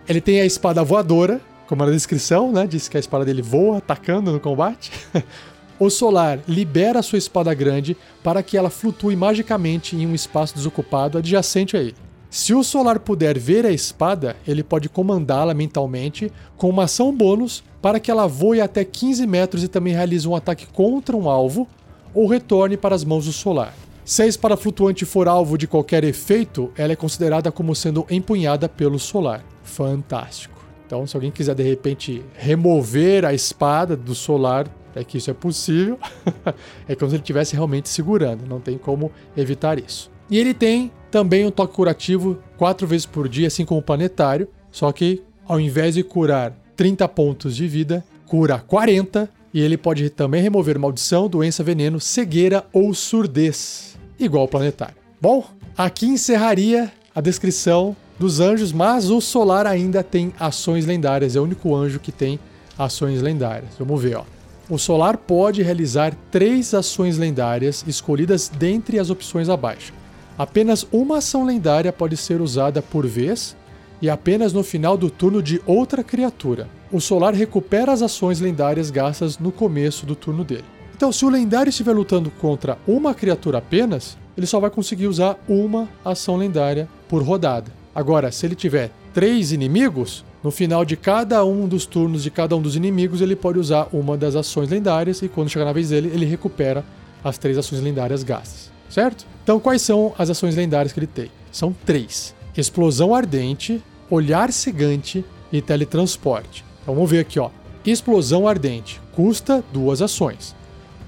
Ele 0.07 0.21
tem 0.21 0.39
a 0.39 0.45
espada 0.45 0.83
voadora, 0.83 1.41
como 1.65 1.83
na 1.83 1.91
descrição, 1.91 2.51
né? 2.51 2.67
Diz 2.67 2.87
que 2.87 2.95
a 2.95 2.99
espada 2.99 3.25
dele 3.25 3.41
voa 3.41 3.79
atacando 3.79 4.31
no 4.31 4.39
combate. 4.39 4.91
o 5.79 5.89
Solar 5.89 6.39
libera 6.47 7.01
sua 7.01 7.17
espada 7.17 7.53
grande 7.53 7.95
para 8.21 8.43
que 8.43 8.57
ela 8.57 8.69
flutue 8.69 9.15
magicamente 9.15 9.95
em 9.95 10.05
um 10.05 10.13
espaço 10.13 10.53
desocupado 10.53 11.17
adjacente 11.17 11.77
a 11.77 11.79
ele. 11.79 11.95
Se 12.29 12.53
o 12.53 12.63
Solar 12.63 12.99
puder 12.99 13.39
ver 13.39 13.65
a 13.65 13.71
espada, 13.71 14.35
ele 14.47 14.61
pode 14.61 14.87
comandá-la 14.87 15.53
mentalmente 15.53 16.31
com 16.57 16.69
uma 16.69 16.83
ação 16.83 17.15
bônus 17.15 17.63
para 17.81 17.99
que 17.99 18.11
ela 18.11 18.27
voe 18.27 18.61
até 18.61 18.83
15 18.83 19.25
metros 19.25 19.63
e 19.63 19.67
também 19.67 19.93
realize 19.93 20.27
um 20.27 20.35
ataque 20.35 20.67
contra 20.67 21.15
um 21.15 21.27
alvo 21.27 21.67
ou 22.13 22.27
retorne 22.27 22.77
para 22.77 22.93
as 22.93 23.03
mãos 23.03 23.25
do 23.25 23.31
Solar. 23.31 23.73
Se 24.05 24.21
a 24.21 24.27
espada 24.27 24.57
flutuante 24.57 25.05
for 25.05 25.27
alvo 25.27 25.57
de 25.57 25.67
qualquer 25.67 26.03
efeito, 26.03 26.71
ela 26.75 26.93
é 26.93 26.95
considerada 26.95 27.51
como 27.51 27.75
sendo 27.75 28.05
empunhada 28.09 28.67
pelo 28.67 28.99
Solar. 28.99 29.43
Fantástico. 29.63 30.59
Então, 30.85 31.05
se 31.05 31.15
alguém 31.15 31.29
quiser 31.29 31.53
de 31.53 31.63
repente 31.63 32.23
remover 32.35 33.23
a 33.23 33.33
espada 33.33 33.95
do 33.95 34.15
Solar, 34.15 34.67
é 34.95 35.03
que 35.03 35.17
isso 35.17 35.29
é 35.29 35.33
possível. 35.33 35.99
é 36.87 36.95
como 36.95 37.09
se 37.09 37.15
ele 37.15 37.21
estivesse 37.21 37.53
realmente 37.53 37.89
segurando, 37.89 38.45
não 38.47 38.59
tem 38.59 38.77
como 38.77 39.11
evitar 39.35 39.79
isso. 39.79 40.11
E 40.29 40.37
ele 40.37 40.53
tem 40.53 40.91
também 41.09 41.45
um 41.45 41.51
toque 41.51 41.73
curativo 41.73 42.37
quatro 42.57 42.85
vezes 42.85 43.05
por 43.05 43.27
dia, 43.27 43.47
assim 43.47 43.65
como 43.65 43.79
o 43.79 43.83
planetário. 43.83 44.47
Só 44.71 44.91
que 44.91 45.23
ao 45.47 45.59
invés 45.59 45.95
de 45.95 46.03
curar 46.03 46.53
30 46.75 47.07
pontos 47.09 47.55
de 47.55 47.67
vida, 47.67 48.03
cura 48.27 48.59
40. 48.59 49.29
E 49.51 49.59
ele 49.59 49.77
pode 49.77 50.09
também 50.11 50.43
remover 50.43 50.77
maldição, 50.77 51.27
doença, 51.27 51.63
veneno, 51.63 51.99
cegueira 51.99 52.63
ou 52.71 52.93
surdez, 52.93 53.97
igual 54.19 54.43
o 54.43 54.47
planetário. 54.47 54.93
Bom, 55.19 55.43
aqui 55.75 56.05
encerraria 56.05 56.91
a 57.15 57.19
descrição 57.19 57.95
dos 58.19 58.39
anjos, 58.39 58.71
mas 58.71 59.09
o 59.09 59.19
Solar 59.19 59.65
ainda 59.65 60.03
tem 60.03 60.31
ações 60.39 60.85
lendárias. 60.85 61.35
É 61.35 61.39
o 61.39 61.43
único 61.43 61.75
anjo 61.75 61.99
que 61.99 62.11
tem 62.11 62.39
ações 62.77 63.21
lendárias. 63.23 63.71
Vamos 63.79 63.99
ver, 64.01 64.17
ó. 64.17 64.23
O 64.69 64.77
Solar 64.77 65.17
pode 65.17 65.63
realizar 65.63 66.15
três 66.29 66.75
ações 66.75 67.17
lendárias 67.17 67.83
escolhidas 67.87 68.49
dentre 68.49 68.99
as 68.99 69.09
opções 69.09 69.49
abaixo. 69.49 69.91
Apenas 70.37 70.85
uma 70.91 71.17
ação 71.17 71.43
lendária 71.43 71.91
pode 71.91 72.15
ser 72.15 72.39
usada 72.39 72.79
por 72.79 73.07
vez 73.07 73.57
e 73.99 74.07
apenas 74.07 74.53
no 74.53 74.63
final 74.63 74.95
do 74.95 75.09
turno 75.09 75.41
de 75.41 75.59
outra 75.65 76.03
criatura. 76.03 76.69
O 76.91 77.01
Solar 77.01 77.33
recupera 77.33 77.91
as 77.91 78.03
ações 78.03 78.39
lendárias 78.39 78.91
gastas 78.91 79.39
no 79.39 79.51
começo 79.51 80.05
do 80.05 80.15
turno 80.15 80.43
dele. 80.43 80.65
Então, 80.95 81.11
se 81.11 81.25
o 81.25 81.29
lendário 81.29 81.71
estiver 81.71 81.93
lutando 81.93 82.29
contra 82.29 82.77
uma 82.87 83.15
criatura 83.15 83.57
apenas, 83.57 84.19
ele 84.37 84.45
só 84.45 84.59
vai 84.59 84.69
conseguir 84.69 85.07
usar 85.07 85.35
uma 85.47 85.89
ação 86.05 86.35
lendária 86.35 86.87
por 87.07 87.23
rodada. 87.23 87.71
Agora, 87.95 88.31
se 88.31 88.45
ele 88.45 88.55
tiver 88.55 88.91
três 89.15 89.51
inimigos, 89.51 90.23
no 90.43 90.51
final 90.51 90.85
de 90.85 90.95
cada 90.95 91.43
um 91.43 91.67
dos 91.67 91.85
turnos 91.85 92.23
de 92.23 92.31
cada 92.31 92.55
um 92.55 92.61
dos 92.61 92.75
inimigos, 92.75 93.21
ele 93.21 93.35
pode 93.35 93.59
usar 93.59 93.87
uma 93.91 94.17
das 94.17 94.35
ações 94.35 94.69
lendárias 94.69 95.21
e 95.21 95.27
quando 95.27 95.49
chegar 95.49 95.65
na 95.65 95.73
vez 95.73 95.89
dele, 95.89 96.11
ele 96.13 96.25
recupera 96.25 96.83
as 97.23 97.37
três 97.37 97.57
ações 97.57 97.81
lendárias 97.81 98.23
gastas 98.23 98.69
certo? 98.89 99.25
Então, 99.43 99.59
quais 99.59 99.81
são 99.81 100.13
as 100.17 100.29
ações 100.29 100.55
lendárias 100.55 100.91
que 100.91 100.99
ele 100.99 101.07
tem? 101.07 101.31
São 101.51 101.73
três: 101.85 102.35
Explosão 102.57 103.13
Ardente, 103.13 103.81
Olhar 104.09 104.51
Cegante 104.51 105.23
e 105.51 105.61
Teletransporte. 105.61 106.65
Então, 106.81 106.95
vamos 106.95 107.09
ver 107.09 107.19
aqui, 107.19 107.39
ó. 107.39 107.49
Explosão 107.85 108.47
Ardente 108.47 108.99
custa 109.13 109.63
duas 109.71 110.01
ações. 110.01 110.55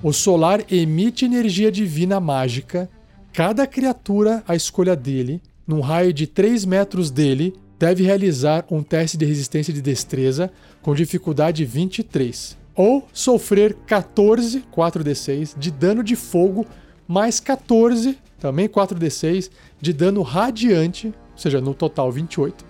O 0.02 0.14
solar 0.14 0.62
emite 0.72 1.26
energia 1.26 1.72
divina 1.72 2.20
mágica. 2.20 2.90
Cada 3.34 3.66
criatura 3.66 4.44
à 4.48 4.56
escolha 4.56 4.96
dele, 4.96 5.42
num 5.66 5.80
raio 5.80 6.12
de 6.12 6.28
3 6.28 6.66
metros 6.66 7.10
dele, 7.10 7.54
deve 7.82 8.04
realizar 8.04 8.64
um 8.70 8.84
teste 8.84 9.18
de 9.18 9.26
resistência 9.26 9.74
de 9.74 9.82
destreza 9.82 10.52
com 10.84 10.94
dificuldade 10.94 11.66
23. 11.66 12.56
Ou 12.76 13.08
sofrer 13.12 13.74
14, 13.88 14.64
4d6, 14.72 15.58
de 15.58 15.72
dano 15.72 16.04
de 16.04 16.16
fogo 16.16 16.64
mais 17.08 17.40
14, 17.40 18.20
também 18.40 18.70
4d6, 18.70 19.50
de 19.82 19.94
dano 19.94 20.22
radiante, 20.22 21.08
ou 21.08 21.38
seja, 21.38 21.60
no 21.60 21.74
total 21.74 22.12
28, 22.12 22.64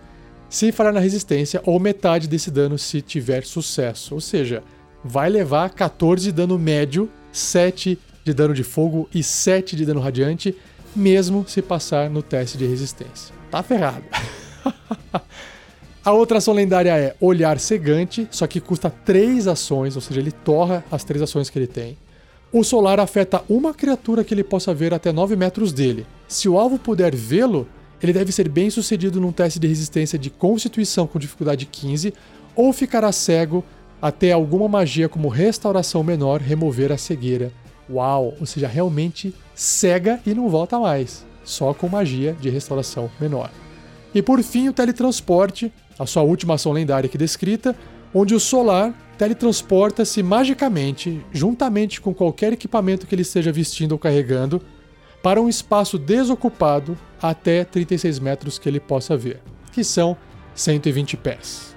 se 0.49 0.71
falhar 0.71 0.93
na 0.93 1.01
resistência, 1.01 1.61
ou 1.65 1.77
metade 1.77 2.25
desse 2.25 2.49
dano 2.49 2.77
se 2.77 3.01
tiver 3.01 3.43
sucesso. 3.43 4.13
Ou 4.13 4.21
seja, 4.21 4.63
vai 5.03 5.29
levar 5.29 5.71
14 5.71 6.23
de 6.23 6.31
dano 6.31 6.57
médio, 6.57 7.09
7 7.33 7.99
de 8.23 8.33
dano 8.33 8.53
de 8.53 8.63
fogo 8.63 9.09
e 9.13 9.21
7 9.21 9.75
de 9.75 9.85
dano 9.85 9.99
radiante, 9.99 10.55
mesmo 10.95 11.45
se 11.49 11.61
passar 11.61 12.09
no 12.09 12.23
teste 12.23 12.57
de 12.57 12.65
resistência. 12.65 13.35
Tá 13.51 13.61
ferrado. 13.61 14.05
A 16.03 16.11
outra 16.13 16.39
ação 16.39 16.55
lendária 16.55 16.97
é 16.97 17.15
Olhar 17.21 17.59
Cegante, 17.59 18.27
só 18.31 18.47
que 18.47 18.59
custa 18.59 18.89
3 18.89 19.47
ações, 19.47 19.95
ou 19.95 20.01
seja, 20.01 20.19
ele 20.19 20.31
torra 20.31 20.83
as 20.91 21.03
3 21.03 21.21
ações 21.21 21.47
que 21.47 21.59
ele 21.59 21.67
tem. 21.67 21.95
O 22.51 22.63
solar 22.63 22.99
afeta 22.99 23.43
uma 23.47 23.71
criatura 23.71 24.23
que 24.23 24.33
ele 24.33 24.43
possa 24.43 24.73
ver 24.73 24.95
até 24.95 25.11
9 25.11 25.35
metros 25.35 25.71
dele. 25.71 26.07
Se 26.27 26.49
o 26.49 26.57
alvo 26.57 26.79
puder 26.79 27.15
vê-lo, 27.15 27.67
ele 28.01 28.11
deve 28.11 28.31
ser 28.31 28.49
bem 28.49 28.69
sucedido 28.71 29.21
num 29.21 29.31
teste 29.31 29.59
de 29.59 29.67
resistência 29.67 30.17
de 30.17 30.31
constituição 30.31 31.05
com 31.05 31.19
dificuldade 31.19 31.67
15 31.67 32.13
ou 32.55 32.73
ficará 32.73 33.11
cego 33.11 33.63
até 34.01 34.31
alguma 34.31 34.67
magia 34.67 35.07
como 35.07 35.29
restauração 35.29 36.03
menor 36.03 36.41
remover 36.41 36.91
a 36.91 36.97
cegueira. 36.97 37.51
Uau! 37.87 38.33
Ou 38.39 38.45
seja, 38.47 38.67
realmente 38.67 39.35
cega 39.53 40.19
e 40.25 40.33
não 40.33 40.49
volta 40.49 40.79
mais, 40.79 41.23
só 41.43 41.75
com 41.75 41.87
magia 41.87 42.35
de 42.41 42.49
restauração 42.49 43.09
menor. 43.19 43.51
E 44.13 44.21
por 44.21 44.41
fim, 44.43 44.67
o 44.67 44.73
teletransporte, 44.73 45.71
a 45.97 46.05
sua 46.05 46.23
última 46.23 46.55
ação 46.55 46.71
lendária 46.71 47.07
aqui 47.07 47.17
descrita, 47.17 47.75
onde 48.13 48.35
o 48.35 48.39
solar 48.39 48.93
teletransporta-se 49.17 50.21
magicamente, 50.23 51.23
juntamente 51.31 52.01
com 52.01 52.13
qualquer 52.13 52.53
equipamento 52.53 53.05
que 53.05 53.15
ele 53.15 53.21
esteja 53.21 53.51
vestindo 53.51 53.93
ou 53.93 53.99
carregando, 53.99 54.61
para 55.21 55.39
um 55.39 55.47
espaço 55.47 55.97
desocupado 55.97 56.97
até 57.21 57.63
36 57.63 58.19
metros 58.19 58.57
que 58.57 58.67
ele 58.67 58.79
possa 58.79 59.15
ver, 59.15 59.39
que 59.71 59.83
são 59.83 60.17
120 60.55 61.15
pés. 61.17 61.70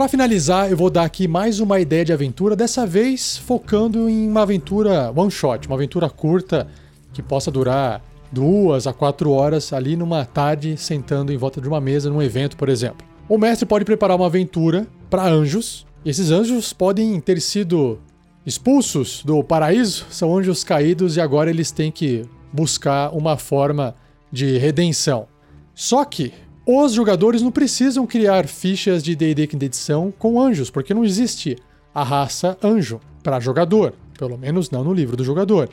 Para 0.00 0.08
finalizar, 0.08 0.70
eu 0.70 0.78
vou 0.78 0.88
dar 0.88 1.04
aqui 1.04 1.28
mais 1.28 1.60
uma 1.60 1.78
ideia 1.78 2.06
de 2.06 2.10
aventura, 2.10 2.56
dessa 2.56 2.86
vez 2.86 3.36
focando 3.36 4.08
em 4.08 4.26
uma 4.26 4.40
aventura 4.44 5.12
one 5.14 5.30
shot, 5.30 5.66
uma 5.66 5.76
aventura 5.76 6.08
curta 6.08 6.66
que 7.12 7.22
possa 7.22 7.50
durar 7.50 8.02
duas 8.32 8.86
a 8.86 8.94
quatro 8.94 9.30
horas 9.30 9.74
ali 9.74 9.96
numa 9.96 10.24
tarde 10.24 10.74
sentando 10.78 11.34
em 11.34 11.36
volta 11.36 11.60
de 11.60 11.68
uma 11.68 11.82
mesa 11.82 12.08
num 12.08 12.22
evento, 12.22 12.56
por 12.56 12.70
exemplo. 12.70 13.06
O 13.28 13.36
mestre 13.36 13.66
pode 13.66 13.84
preparar 13.84 14.16
uma 14.16 14.24
aventura 14.24 14.86
para 15.10 15.28
anjos. 15.28 15.86
Esses 16.02 16.30
anjos 16.30 16.72
podem 16.72 17.20
ter 17.20 17.38
sido 17.38 17.98
expulsos 18.46 19.22
do 19.22 19.44
paraíso, 19.44 20.06
são 20.08 20.34
anjos 20.34 20.64
caídos 20.64 21.18
e 21.18 21.20
agora 21.20 21.50
eles 21.50 21.70
têm 21.70 21.92
que 21.92 22.24
buscar 22.50 23.14
uma 23.14 23.36
forma 23.36 23.94
de 24.32 24.56
redenção. 24.56 25.28
Só 25.74 26.06
que 26.06 26.32
os 26.66 26.92
jogadores 26.92 27.42
não 27.42 27.50
precisam 27.50 28.06
criar 28.06 28.46
fichas 28.46 29.02
de 29.02 29.16
D&D 29.16 29.46
quinta 29.46 29.64
edição 29.64 30.12
com 30.18 30.40
anjos, 30.40 30.70
porque 30.70 30.94
não 30.94 31.04
existe 31.04 31.56
a 31.94 32.02
raça 32.02 32.56
anjo 32.62 33.00
para 33.22 33.40
jogador, 33.40 33.94
pelo 34.18 34.36
menos 34.36 34.70
não 34.70 34.84
no 34.84 34.92
livro 34.92 35.16
do 35.16 35.24
jogador. 35.24 35.68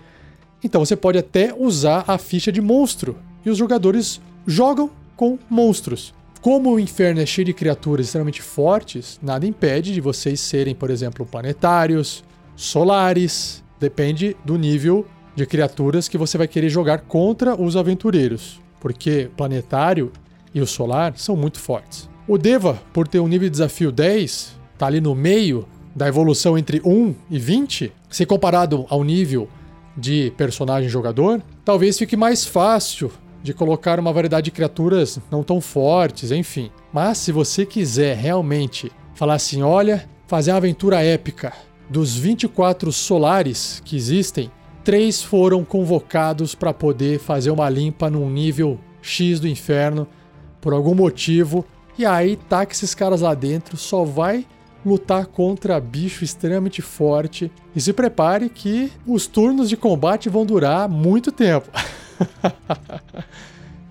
Então 0.64 0.84
você 0.84 0.96
pode 0.96 1.18
até 1.18 1.54
usar 1.54 2.04
a 2.08 2.18
ficha 2.18 2.52
de 2.52 2.62
monstro 2.62 3.18
e 3.46 3.50
os 3.50 3.58
jogadores 3.58 4.22
jogam 4.46 4.90
com 5.16 5.38
monstros. 5.50 6.14
Como 6.42 6.74
o 6.74 6.80
inferno 6.80 7.20
é 7.20 7.26
cheio 7.26 7.46
de 7.46 7.54
criaturas 7.54 8.06
extremamente 8.06 8.42
fortes, 8.42 9.20
nada 9.22 9.46
impede 9.46 9.94
de 9.94 10.02
vocês 10.02 10.40
serem, 10.40 10.74
por 10.74 10.90
exemplo, 10.90 11.26
planetários, 11.26 12.24
solares, 12.56 13.64
depende 13.80 14.36
do 14.46 14.58
nível 14.58 15.06
de 15.36 15.46
criaturas 15.46 16.08
que 16.08 16.18
você 16.18 16.38
vai 16.38 16.48
querer 16.48 16.70
jogar 16.70 17.02
contra 17.02 17.60
os 17.60 17.76
aventureiros. 17.76 18.60
Porque 18.80 19.30
planetário 19.36 20.12
e 20.58 20.62
o 20.62 20.68
Solar 20.68 21.14
são 21.16 21.36
muito 21.36 21.60
fortes. 21.60 22.10
O 22.28 22.38
Deva, 22.38 22.82
por 22.92 23.08
ter 23.08 23.20
um 23.20 23.28
nível 23.28 23.48
de 23.48 23.52
desafio 23.52 23.92
10, 23.92 24.60
tá 24.78 24.88
ali 24.88 25.00
no 25.00 25.14
meio 25.14 25.68
da 25.96 26.08
evolução 26.08 26.58
entre 26.58 26.82
1 26.84 27.16
e 27.30 27.40
20, 27.40 27.92
se 28.10 28.26
comparado 28.26 28.86
ao 28.90 29.04
nível 29.04 29.48
de 29.96 30.34
personagem 30.36 30.90
jogador, 30.90 31.42
talvez 31.64 31.98
fique 31.98 32.16
mais 32.16 32.44
fácil 32.46 33.12
de 33.42 33.54
colocar 33.54 34.00
uma 34.00 34.12
variedade 34.12 34.46
de 34.46 34.52
criaturas 34.52 35.20
não 35.32 35.44
tão 35.44 35.62
fortes, 35.62 36.32
enfim. 36.32 36.70
Mas 36.92 37.20
se 37.20 37.32
você 37.32 37.66
quiser 37.66 38.18
realmente 38.18 38.92
falar 39.16 39.36
assim, 39.36 39.62
olha, 39.62 40.08
fazer 40.28 40.52
uma 40.52 40.58
aventura 40.58 41.04
épica 41.04 41.54
dos 41.90 42.16
24 42.16 42.92
solares 42.92 43.82
que 43.86 43.96
existem, 43.96 44.52
três 44.84 45.22
foram 45.22 45.64
convocados 45.64 46.54
para 46.54 46.74
poder 46.74 47.20
fazer 47.20 47.52
uma 47.52 47.70
limpa 47.70 48.10
num 48.10 48.30
nível 48.30 48.80
X 49.02 49.40
do 49.40 49.48
inferno 49.48 50.08
por 50.62 50.74
algum 50.74 50.96
motivo. 50.96 51.66
E 51.98 52.06
aí 52.06 52.36
tá 52.36 52.66
que 52.66 52.74
esses 52.74 52.94
caras 52.94 53.22
lá 53.22 53.34
dentro 53.34 53.78
só 53.78 54.04
vai 54.04 54.46
lutar 54.86 55.26
contra 55.26 55.80
bicho 55.80 56.24
extremamente 56.24 56.82
forte. 56.82 57.52
E 57.76 57.82
se 57.82 57.92
prepare 57.92 58.50
que 58.50 58.92
os 59.06 59.28
turnos 59.28 59.70
de 59.70 59.76
combate 59.76 60.30
vão 60.30 60.46
durar 60.46 60.88
muito 60.88 61.32
tempo. 61.32 61.70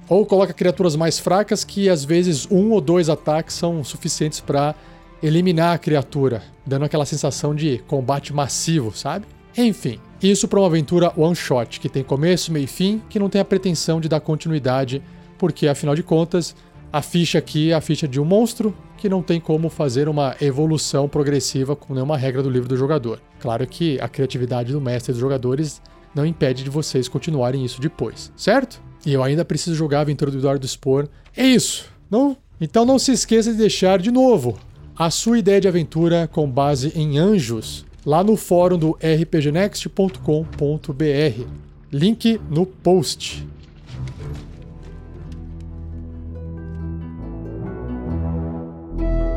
ou 0.08 0.24
coloca 0.24 0.52
criaturas 0.52 0.96
mais 0.96 1.18
fracas 1.18 1.64
que 1.64 1.88
às 1.88 2.04
vezes 2.04 2.46
um 2.50 2.70
ou 2.70 2.80
dois 2.80 3.08
ataques 3.08 3.56
são 3.56 3.82
suficientes 3.82 4.40
para 4.40 4.74
eliminar 5.22 5.74
a 5.74 5.78
criatura, 5.78 6.42
dando 6.64 6.84
aquela 6.84 7.04
sensação 7.04 7.54
de 7.54 7.78
combate 7.86 8.32
massivo, 8.32 8.96
sabe? 8.96 9.26
Enfim, 9.56 9.98
isso 10.22 10.46
para 10.46 10.60
uma 10.60 10.66
aventura 10.66 11.12
one 11.16 11.34
shot 11.34 11.80
que 11.80 11.88
tem 11.88 12.04
começo, 12.04 12.52
meio 12.52 12.64
e 12.64 12.68
fim, 12.68 13.02
que 13.08 13.18
não 13.18 13.28
tem 13.28 13.40
a 13.40 13.44
pretensão 13.44 14.00
de 14.00 14.08
dar 14.08 14.20
continuidade, 14.20 15.02
porque 15.38 15.68
afinal 15.68 15.94
de 15.94 16.02
contas, 16.02 16.54
a 16.92 17.02
ficha 17.02 17.38
aqui 17.38 17.70
é 17.70 17.74
a 17.74 17.80
ficha 17.80 18.08
de 18.08 18.20
um 18.20 18.24
monstro 18.24 18.74
que 18.96 19.08
não 19.08 19.22
tem 19.22 19.40
como 19.40 19.68
fazer 19.68 20.08
uma 20.08 20.34
evolução 20.40 21.08
progressiva 21.08 21.76
com 21.76 21.94
nenhuma 21.94 22.16
regra 22.16 22.42
do 22.42 22.50
livro 22.50 22.68
do 22.68 22.76
jogador. 22.76 23.20
Claro 23.40 23.66
que 23.66 24.00
a 24.00 24.08
criatividade 24.08 24.72
do 24.72 24.80
mestre 24.80 25.10
e 25.10 25.12
dos 25.12 25.20
jogadores 25.20 25.80
não 26.14 26.24
impede 26.24 26.64
de 26.64 26.70
vocês 26.70 27.08
continuarem 27.08 27.64
isso 27.64 27.80
depois, 27.80 28.32
certo? 28.36 28.80
E 29.04 29.12
eu 29.12 29.22
ainda 29.22 29.44
preciso 29.44 29.76
jogar 29.76 29.98
a 29.98 30.02
aventura 30.02 30.30
do 30.30 30.38
Eduardo 30.38 30.66
Spor. 30.66 31.08
É 31.36 31.46
isso, 31.46 31.86
não? 32.10 32.36
Então 32.60 32.84
não 32.84 32.98
se 32.98 33.12
esqueça 33.12 33.52
de 33.52 33.58
deixar 33.58 33.98
de 33.98 34.10
novo 34.10 34.58
a 34.98 35.10
sua 35.10 35.38
ideia 35.38 35.60
de 35.60 35.68
aventura 35.68 36.26
com 36.26 36.50
base 36.50 36.90
em 36.96 37.18
anjos 37.18 37.84
lá 38.04 38.24
no 38.24 38.36
fórum 38.36 38.78
do 38.78 38.96
rpgnext.com.br. 39.02 41.46
Link 41.92 42.40
no 42.48 42.64
post. 42.64 43.46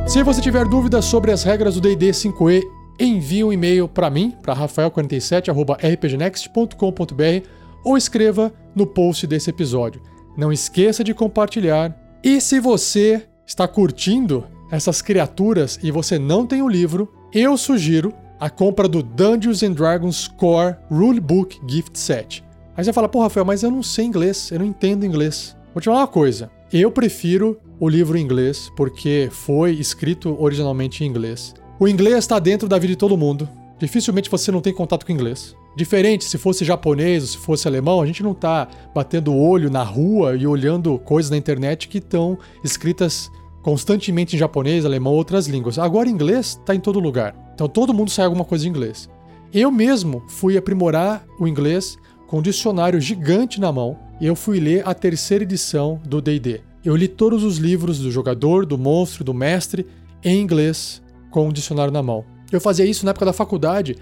Se 0.10 0.22
você 0.24 0.42
tiver 0.42 0.68
dúvidas 0.68 1.06
sobre 1.06 1.32
as 1.32 1.44
regras 1.44 1.76
do 1.76 1.82
D&D 1.82 2.10
5e, 2.10 2.64
envie 3.00 3.44
um 3.44 3.54
e-mail 3.54 3.88
para 3.88 4.10
mim, 4.10 4.36
para 4.42 4.56
rafael47@rpgnext.com.br 4.56 7.48
ou 7.86 7.96
escreva 7.96 8.52
no 8.74 8.88
post 8.88 9.28
desse 9.28 9.52
episódio. 9.52 10.02
Não 10.36 10.52
esqueça 10.52 11.04
de 11.04 11.14
compartilhar. 11.14 11.96
E 12.24 12.42
se 12.42 12.60
você 12.60 13.28
está 13.46 13.68
curtindo 13.68 14.48
essas 14.72 15.00
criaturas 15.00 15.78
e 15.84 15.92
você 15.92 16.18
não 16.18 16.44
tem 16.44 16.64
o 16.64 16.68
livro, 16.68 17.14
eu 17.32 17.56
sugiro 17.56 18.12
a 18.40 18.50
compra 18.50 18.88
do 18.88 19.04
Dungeons 19.04 19.62
and 19.62 19.74
Dragons 19.74 20.28
Core 20.28 20.76
Rulebook 20.90 21.62
Gift 21.68 22.00
Set. 22.00 22.44
Aí 22.76 22.84
você 22.84 22.92
fala, 22.92 23.08
pô, 23.08 23.22
Rafael, 23.22 23.46
mas 23.46 23.62
eu 23.62 23.70
não 23.70 23.84
sei 23.84 24.06
inglês, 24.06 24.50
eu 24.52 24.58
não 24.58 24.66
entendo 24.66 25.06
inglês. 25.06 25.56
Vou 25.72 25.80
te 25.80 25.86
falar 25.86 26.00
uma 26.00 26.08
coisa. 26.08 26.50
Eu 26.72 26.92
prefiro 26.92 27.60
o 27.80 27.90
livro 27.90 28.16
em 28.16 28.22
inglês 28.22 28.72
porque 28.76 29.28
foi 29.32 29.72
escrito 29.72 30.38
originalmente 30.40 31.04
em 31.04 31.08
inglês. 31.08 31.56
O 31.80 31.88
inglês 31.88 32.18
está 32.20 32.38
dentro 32.38 32.68
da 32.68 32.78
vida 32.78 32.94
de 32.94 32.96
todo 32.96 33.18
mundo. 33.18 33.50
Dificilmente 33.80 34.30
você 34.30 34.52
não 34.52 34.62
tem 34.62 34.72
contato 34.72 35.04
com 35.04 35.12
inglês. 35.12 35.56
Diferente 35.76 36.26
se 36.26 36.38
fosse 36.38 36.64
japonês 36.64 37.24
ou 37.24 37.30
se 37.30 37.38
fosse 37.40 37.68
alemão, 37.68 38.00
a 38.00 38.06
gente 38.06 38.22
não 38.22 38.36
tá 38.36 38.68
batendo 38.94 39.34
o 39.34 39.50
olho 39.50 39.72
na 39.72 39.82
rua 39.82 40.36
e 40.36 40.46
olhando 40.46 41.00
coisas 41.00 41.32
na 41.32 41.38
internet 41.38 41.88
que 41.88 41.98
estão 41.98 42.38
escritas 42.64 43.32
constantemente 43.64 44.36
em 44.36 44.40
japonês, 44.40 44.86
alemão 44.86 45.14
ou 45.14 45.18
outras 45.18 45.48
línguas. 45.48 45.80
Agora, 45.80 46.08
inglês 46.08 46.50
está 46.50 46.76
em 46.76 46.80
todo 46.80 47.00
lugar. 47.00 47.36
Então, 47.56 47.68
todo 47.68 47.96
mundo 47.96 48.12
sai 48.12 48.26
alguma 48.26 48.46
coisa 48.46 48.68
em 48.68 48.70
inglês. 48.70 49.10
Eu 49.52 49.72
mesmo 49.72 50.22
fui 50.28 50.56
aprimorar 50.56 51.26
o 51.40 51.48
inglês 51.48 51.98
com 52.28 52.38
um 52.38 52.44
dicionário 52.44 53.02
gigante 53.02 53.60
na 53.60 53.72
mão 53.72 53.98
e 54.20 54.26
eu 54.26 54.36
fui 54.36 54.60
ler 54.60 54.88
a 54.88 54.94
terceira 54.94 55.44
edição 55.44 56.00
do 56.06 56.22
D&D. 56.22 56.62
Eu 56.84 56.96
li 56.96 57.08
todos 57.08 57.44
os 57.44 57.58
livros 57.58 58.00
do 58.00 58.12
jogador, 58.12 58.66
do 58.66 58.78
monstro, 58.78 59.24
do 59.24 59.34
mestre 59.34 59.86
em 60.24 60.42
inglês 60.42 61.02
com 61.30 61.48
um 61.48 61.52
dicionário 61.52 61.92
na 61.92 62.04
mão. 62.04 62.26
Eu 62.52 62.60
fazia 62.60 62.86
isso 62.86 63.06
na 63.06 63.12
época 63.12 63.26
da 63.26 63.34
faculdade, 63.34 63.96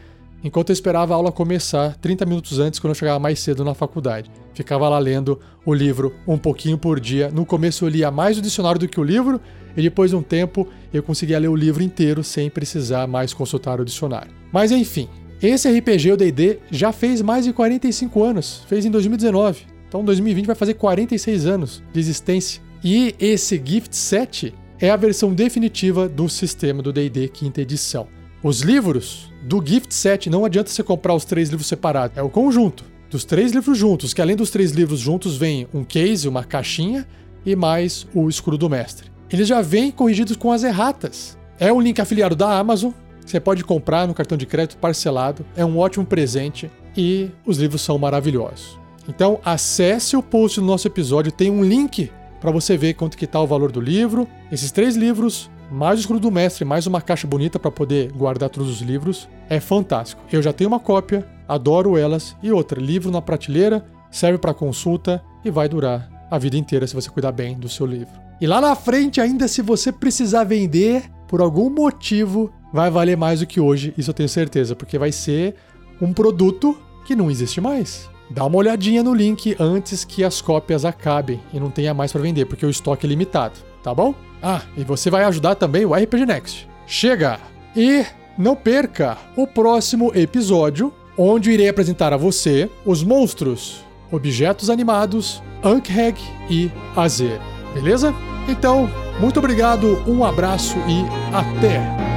enquanto 0.44 0.70
eu 0.70 0.74
esperava 0.74 1.14
a 1.14 1.18
aula 1.18 1.32
começar 1.32 1.96
30 1.98 2.26
minutos 2.26 2.60
antes, 2.60 2.80
quando 2.80 2.92
eu 2.92 2.96
chegava 2.96 3.20
mais 3.20 3.40
cedo 3.40 3.64
na 3.64 3.74
faculdade. 3.74 4.32
Ficava 4.54 4.88
lá 4.90 4.98
lendo 4.98 5.40
o 5.66 5.74
livro 5.74 6.14
um 6.28 6.38
pouquinho 6.38 6.78
por 6.78 7.00
dia. 7.00 7.30
No 7.30 7.46
começo 7.46 7.86
eu 7.86 7.90
lia 7.90 8.10
mais 8.10 8.38
o 8.38 8.42
dicionário 8.42 8.80
do 8.80 8.88
que 8.88 9.00
o 9.00 9.04
livro, 9.04 9.42
e 9.76 9.82
depois 9.82 10.12
de 10.12 10.16
um 10.16 10.24
tempo 10.24 10.68
eu 10.94 11.04
conseguia 11.04 11.40
ler 11.40 11.50
o 11.50 11.56
livro 11.56 11.84
inteiro 11.84 12.24
sem 12.24 12.50
precisar 12.50 13.06
mais 13.08 13.34
consultar 13.34 13.80
o 13.80 13.86
dicionário. 13.86 14.32
Mas 14.52 14.72
enfim, 14.72 15.08
esse 15.42 15.70
RPG, 15.70 16.14
o 16.14 16.18
D&D, 16.18 16.60
já 16.72 16.92
fez 16.92 17.22
mais 17.22 17.46
de 17.46 17.54
45 17.54 18.24
anos, 18.24 18.64
fez 18.68 18.86
em 18.86 18.90
2019. 18.92 19.77
Então 19.88 20.04
2020 20.04 20.45
vai 20.45 20.56
fazer 20.56 20.73
46 20.73 21.45
anos 21.45 21.84
de 21.93 22.00
existência. 22.00 22.62
E 22.84 23.15
esse 23.19 23.62
Gift 23.63 23.95
Set 23.95 24.54
é 24.80 24.89
a 24.89 24.95
versão 24.95 25.34
definitiva 25.34 26.08
do 26.08 26.30
sistema 26.30 26.84
do 26.84 26.93
D&D 26.93 27.28
quinta 27.30 27.62
edição. 27.62 28.08
Os 28.43 28.62
livros 28.62 29.32
do 29.43 29.65
Gift 29.65 29.93
Set 29.93 30.30
não 30.30 30.45
adianta 30.45 30.69
você 30.69 30.84
comprar 30.84 31.15
os 31.15 31.26
três 31.26 31.50
livros 31.50 31.67
separados, 31.67 32.17
é 32.17 32.21
o 32.21 32.30
conjunto 32.30 32.86
dos 33.10 33.26
três 33.26 33.52
livros 33.52 33.78
juntos, 33.78 34.13
que 34.13 34.21
além 34.21 34.36
dos 34.36 34.50
três 34.50 34.71
livros 34.71 35.00
juntos 35.00 35.38
vem 35.38 35.67
um 35.73 35.84
case, 35.84 36.28
uma 36.28 36.43
caixinha 36.43 37.08
e 37.45 37.56
mais 37.56 38.06
o 38.13 38.30
escudo 38.30 38.58
do 38.58 38.69
mestre. 38.69 39.10
Eles 39.32 39.47
já 39.47 39.62
vêm 39.62 39.91
corrigidos 39.91 40.36
com 40.36 40.52
as 40.52 40.63
erratas. 40.63 41.38
É 41.60 41.71
um 41.71 41.82
link 41.82 42.00
afiliado 42.00 42.36
da 42.36 42.58
Amazon, 42.58 42.91
você 43.26 43.39
pode 43.39 43.63
comprar 43.63 44.08
no 44.08 44.13
cartão 44.13 44.38
de 44.38 44.45
crédito 44.45 44.78
parcelado, 44.78 45.45
é 45.56 45.65
um 45.65 45.78
ótimo 45.78 46.06
presente 46.06 46.69
e 46.95 47.30
os 47.45 47.58
livros 47.58 47.82
são 47.82 47.97
maravilhosos. 47.97 48.80
Então 49.08 49.39
acesse 49.43 50.15
o 50.17 50.24
post 50.24 50.60
do 50.60 50.65
nosso 50.65 50.88
episódio, 50.88 51.32
tem 51.32 51.50
um 51.50 51.63
link 51.63 52.12
para 52.39 52.52
você 52.52 52.78
ver 52.78 52.93
quanto 52.93 53.17
que 53.17 53.26
está 53.26 53.41
o 53.41 53.48
valor 53.48 53.72
do 53.72 53.82
livro. 53.82 54.28
Esses 54.52 54.72
três 54.72 54.96
livros, 54.96 55.50
mais 55.72 56.00
o 56.00 56.02
escudo 56.02 56.20
do 56.20 56.32
mestre, 56.32 56.65
mais 56.65 56.86
uma 56.88 57.02
caixa 57.02 57.28
bonita 57.28 57.58
para 57.58 57.72
poder 57.72 58.12
guardar 58.12 58.50
todos 58.50 58.70
os 58.70 58.82
livros, 58.82 59.28
é 59.50 59.60
fantástico. 59.60 60.22
Eu 60.32 60.41
já 60.41 60.54
tenho 60.54 60.70
uma 60.70 60.80
cópia, 60.80 61.28
adoro 61.48 61.98
elas 61.98 62.36
e 62.43 62.52
outra, 62.52 62.80
livro 62.80 63.12
na 63.12 63.22
prateleira, 63.22 63.86
serve 64.12 64.38
para 64.38 64.54
consulta 64.54 65.24
e 65.43 65.50
vai 65.50 65.67
durar 65.67 66.10
a 66.30 66.38
vida 66.38 66.58
inteira 66.58 66.86
se 66.86 66.96
você 66.96 67.10
cuidar 67.10 67.32
bem 67.32 67.56
do 67.56 67.70
seu 67.70 67.86
livro. 67.86 68.13
E 68.39 68.46
lá 68.46 68.62
na 68.62 68.76
frente, 68.76 69.20
ainda 69.20 69.48
se 69.48 69.62
você 69.62 69.91
precisar 69.91 70.43
vender 70.43 71.10
por 71.28 71.41
algum 71.41 71.70
motivo, 71.70 72.52
vai 72.72 72.89
valer 72.89 73.17
mais 73.17 73.39
do 73.39 73.48
que 73.48 73.60
hoje, 73.60 73.93
isso 73.98 74.10
eu 74.10 74.13
tenho 74.13 74.30
certeza, 74.30 74.76
porque 74.76 74.98
vai 74.98 75.12
ser 75.12 75.56
um 76.02 76.13
produto 76.13 76.78
que 77.06 77.15
não 77.15 77.32
existe 77.32 77.60
mais. 77.60 78.10
Dá 78.30 78.46
uma 78.46 78.58
olhadinha 78.58 79.02
no 79.02 79.13
link 79.13 79.56
antes 79.60 80.04
que 80.04 80.24
as 80.24 80.42
cópias 80.42 80.84
acabem 80.84 81.40
e 81.54 81.60
não 81.60 81.70
tenha 81.70 81.94
mais 81.94 82.12
para 82.12 82.22
vender, 82.22 82.46
porque 82.46 82.66
o 82.66 82.70
estoque 82.70 83.06
é 83.06 83.10
limitado, 83.10 83.60
tá 83.82 83.94
bom? 83.94 84.13
Ah, 84.42 84.62
e 84.76 84.84
você 84.84 85.10
vai 85.10 85.24
ajudar 85.24 85.56
também 85.56 85.86
o 85.86 85.94
RPG 85.94 86.26
Next. 86.26 86.70
Chega! 86.86 87.40
E 87.76 88.06
não 88.38 88.56
perca 88.56 89.18
o 89.36 89.48
próximo 89.48 90.12
episódio, 90.16 90.94
onde 91.18 91.52
irei 91.52 91.70
apresentar 91.70 92.13
a 92.13 92.18
você 92.18 92.70
os 92.86 93.04
monstros, 93.04 93.84
objetos 94.12 94.70
animados, 94.70 95.42
Ankheg 95.63 96.20
e 96.50 96.72
Azer. 96.96 97.40
Beleza? 97.74 98.13
Então, 98.48 98.90
muito 99.20 99.40
obrigado, 99.40 100.04
um 100.08 100.24
abraço 100.24 100.76
e 100.88 101.04
até! 101.36 102.17